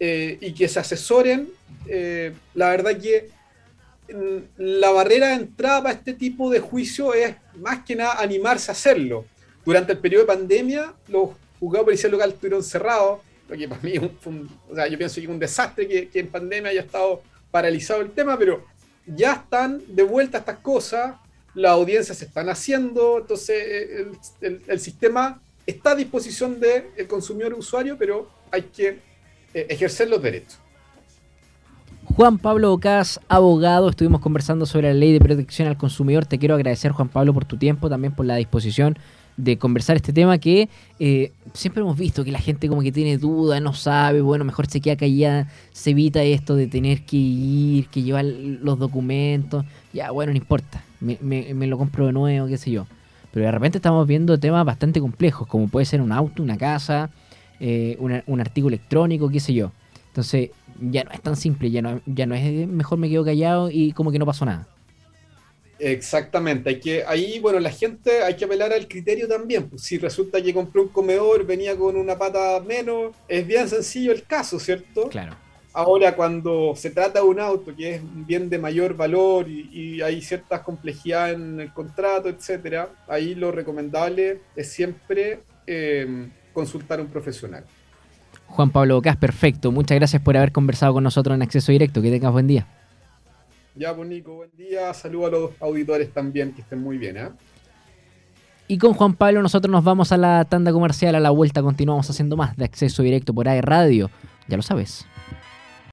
eh, 0.00 0.38
y 0.40 0.54
que 0.54 0.66
se 0.66 0.80
asesoren. 0.80 1.46
Eh, 1.86 2.32
la 2.54 2.70
verdad 2.70 2.98
que 2.98 3.28
mm, 4.10 4.38
la 4.56 4.92
barrera 4.92 5.28
de 5.28 5.34
entrada 5.34 5.82
para 5.82 5.94
este 5.94 6.14
tipo 6.14 6.48
de 6.48 6.60
juicio 6.60 7.12
es 7.12 7.36
más 7.56 7.84
que 7.84 7.94
nada 7.94 8.18
animarse 8.18 8.70
a 8.70 8.72
hacerlo. 8.72 9.26
Durante 9.62 9.92
el 9.92 9.98
periodo 9.98 10.22
de 10.22 10.28
pandemia, 10.28 10.94
los 11.08 11.32
juzgados 11.60 11.84
policiales 11.84 12.12
locales 12.12 12.34
estuvieron 12.36 12.62
cerrados, 12.62 13.20
lo 13.46 13.56
que 13.58 13.68
para 13.68 13.82
mí 13.82 13.98
o 13.98 14.74
sea, 14.74 14.88
yo 14.88 14.96
pienso 14.96 15.16
que 15.16 15.24
es 15.24 15.28
un 15.28 15.38
desastre 15.38 15.86
que, 15.86 16.08
que 16.08 16.20
en 16.20 16.28
pandemia 16.28 16.70
haya 16.70 16.80
estado 16.80 17.22
paralizado 17.50 18.00
el 18.00 18.12
tema, 18.12 18.38
pero 18.38 18.64
ya 19.04 19.34
están 19.34 19.82
de 19.86 20.02
vuelta 20.02 20.38
estas 20.38 20.60
cosas 20.60 21.16
las 21.56 21.72
audiencias 21.72 22.18
se 22.18 22.26
están 22.26 22.48
haciendo, 22.50 23.18
entonces 23.18 23.56
eh, 23.58 24.60
el, 24.68 24.78
sistema 24.78 25.40
está 25.66 25.92
a 25.92 25.94
disposición 25.94 26.60
del 26.60 27.08
consumidor 27.08 27.54
usuario, 27.54 27.96
pero 27.98 28.28
hay 28.52 28.62
que 28.62 29.00
eh, 29.54 29.66
ejercer 29.70 30.08
los 30.08 30.22
derechos. 30.22 30.58
Juan 32.14 32.38
Pablo 32.38 32.72
Ocas, 32.72 33.20
abogado, 33.26 33.88
estuvimos 33.88 34.20
conversando 34.20 34.66
sobre 34.66 34.88
la 34.88 34.94
ley 34.94 35.12
de 35.12 35.18
protección 35.18 35.66
al 35.66 35.78
consumidor. 35.78 36.26
Te 36.26 36.38
quiero 36.38 36.54
agradecer, 36.54 36.92
Juan 36.92 37.08
Pablo, 37.08 37.32
por 37.32 37.46
tu 37.46 37.56
tiempo, 37.56 37.88
también 37.88 38.14
por 38.14 38.26
la 38.26 38.36
disposición 38.36 38.96
de 39.36 39.58
conversar 39.58 39.96
este 39.96 40.12
tema 40.12 40.38
que 40.38 40.68
eh, 40.98 41.32
siempre 41.52 41.82
hemos 41.82 41.96
visto 41.96 42.24
que 42.24 42.32
la 42.32 42.38
gente 42.38 42.68
como 42.68 42.82
que 42.82 42.92
tiene 42.92 43.18
dudas, 43.18 43.60
no 43.60 43.74
sabe, 43.74 44.20
bueno, 44.20 44.44
mejor 44.44 44.66
se 44.66 44.80
queda 44.80 44.96
callada, 44.96 45.48
se 45.72 45.90
evita 45.90 46.22
esto 46.22 46.56
de 46.56 46.66
tener 46.66 47.02
que 47.02 47.16
ir, 47.16 47.88
que 47.88 48.02
llevar 48.02 48.24
los 48.24 48.78
documentos, 48.78 49.64
ya, 49.92 50.10
bueno, 50.10 50.32
no 50.32 50.38
importa, 50.38 50.82
me, 51.00 51.18
me 51.20 51.66
lo 51.66 51.78
compro 51.78 52.06
de 52.06 52.12
nuevo, 52.12 52.46
qué 52.46 52.56
sé 52.56 52.70
yo. 52.70 52.86
Pero 53.36 53.44
de 53.44 53.52
repente 53.52 53.76
estamos 53.76 54.06
viendo 54.06 54.40
temas 54.40 54.64
bastante 54.64 54.98
complejos, 54.98 55.46
como 55.46 55.68
puede 55.68 55.84
ser 55.84 56.00
un 56.00 56.10
auto, 56.10 56.42
una 56.42 56.56
casa, 56.56 57.10
eh, 57.60 57.96
un 57.98 58.40
artículo 58.40 58.74
electrónico, 58.74 59.28
qué 59.28 59.40
sé 59.40 59.52
yo. 59.52 59.72
Entonces 60.08 60.50
ya 60.80 61.04
no 61.04 61.10
es 61.10 61.20
tan 61.20 61.36
simple, 61.36 61.70
ya 61.70 61.82
no, 61.82 62.00
ya 62.06 62.24
no 62.24 62.34
es 62.34 62.66
mejor 62.66 62.96
me 62.96 63.10
quedo 63.10 63.26
callado 63.26 63.70
y 63.70 63.92
como 63.92 64.10
que 64.10 64.18
no 64.18 64.24
pasó 64.24 64.46
nada. 64.46 64.66
Exactamente, 65.78 66.70
hay 66.70 66.80
que, 66.80 67.04
ahí, 67.06 67.38
bueno, 67.38 67.60
la 67.60 67.70
gente 67.70 68.22
hay 68.22 68.34
que 68.34 68.46
apelar 68.46 68.72
al 68.72 68.88
criterio 68.88 69.28
también. 69.28 69.68
Pues, 69.68 69.82
si 69.82 69.98
resulta 69.98 70.42
que 70.42 70.54
compró 70.54 70.82
un 70.82 70.88
comedor, 70.88 71.44
venía 71.44 71.76
con 71.76 71.96
una 71.96 72.16
pata 72.16 72.60
menos, 72.60 73.14
es 73.28 73.46
bien 73.46 73.68
sencillo 73.68 74.12
el 74.12 74.22
caso, 74.22 74.58
¿cierto? 74.58 75.08
Claro. 75.08 75.36
Ahora, 75.74 76.16
cuando 76.16 76.72
se 76.74 76.88
trata 76.88 77.20
de 77.20 77.26
un 77.26 77.38
auto 77.38 77.76
que 77.76 77.96
es 77.96 78.00
un 78.00 78.26
bien 78.26 78.48
de 78.48 78.58
mayor 78.58 78.96
valor 78.96 79.46
y, 79.46 80.00
hay 80.00 80.22
ciertas 80.22 80.62
complejidades 80.62 81.36
en 81.36 81.60
el 81.60 81.72
contrato, 81.74 82.30
etcétera, 82.30 82.88
ahí 83.06 83.34
lo 83.34 83.52
recomendable 83.52 84.40
es 84.56 84.72
siempre 84.72 85.40
eh, 85.66 86.28
consultar 86.54 86.98
a 86.98 87.02
un 87.02 87.08
profesional. 87.08 87.64
Juan 88.46 88.70
Pablo 88.70 88.94
Bocas, 88.94 89.18
perfecto. 89.18 89.70
Muchas 89.70 89.98
gracias 89.98 90.22
por 90.22 90.36
haber 90.38 90.52
conversado 90.52 90.94
con 90.94 91.04
nosotros 91.04 91.34
en 91.34 91.42
Acceso 91.42 91.72
Directo. 91.72 92.00
Que 92.00 92.10
tengas 92.10 92.32
buen 92.32 92.46
día. 92.46 92.66
Ya, 93.76 93.94
pues 93.94 94.24
buen 94.24 94.50
día. 94.56 94.92
Saludos 94.94 95.28
a 95.28 95.30
los 95.30 95.50
auditores 95.60 96.12
también, 96.12 96.52
que 96.52 96.62
estén 96.62 96.82
muy 96.82 96.96
bien. 96.96 97.18
¿eh? 97.18 97.28
Y 98.68 98.78
con 98.78 98.94
Juan 98.94 99.14
Pablo 99.14 99.42
nosotros 99.42 99.70
nos 99.70 99.84
vamos 99.84 100.12
a 100.12 100.16
la 100.16 100.44
tanda 100.46 100.72
comercial, 100.72 101.14
a 101.14 101.20
la 101.20 101.30
vuelta 101.30 101.62
continuamos 101.62 102.08
haciendo 102.08 102.36
más 102.36 102.56
de 102.56 102.64
Acceso 102.64 103.02
Directo 103.02 103.34
por 103.34 103.48
AE 103.48 103.60
Radio. 103.60 104.10
Ya 104.48 104.56
lo 104.56 104.62
sabes. 104.62 105.06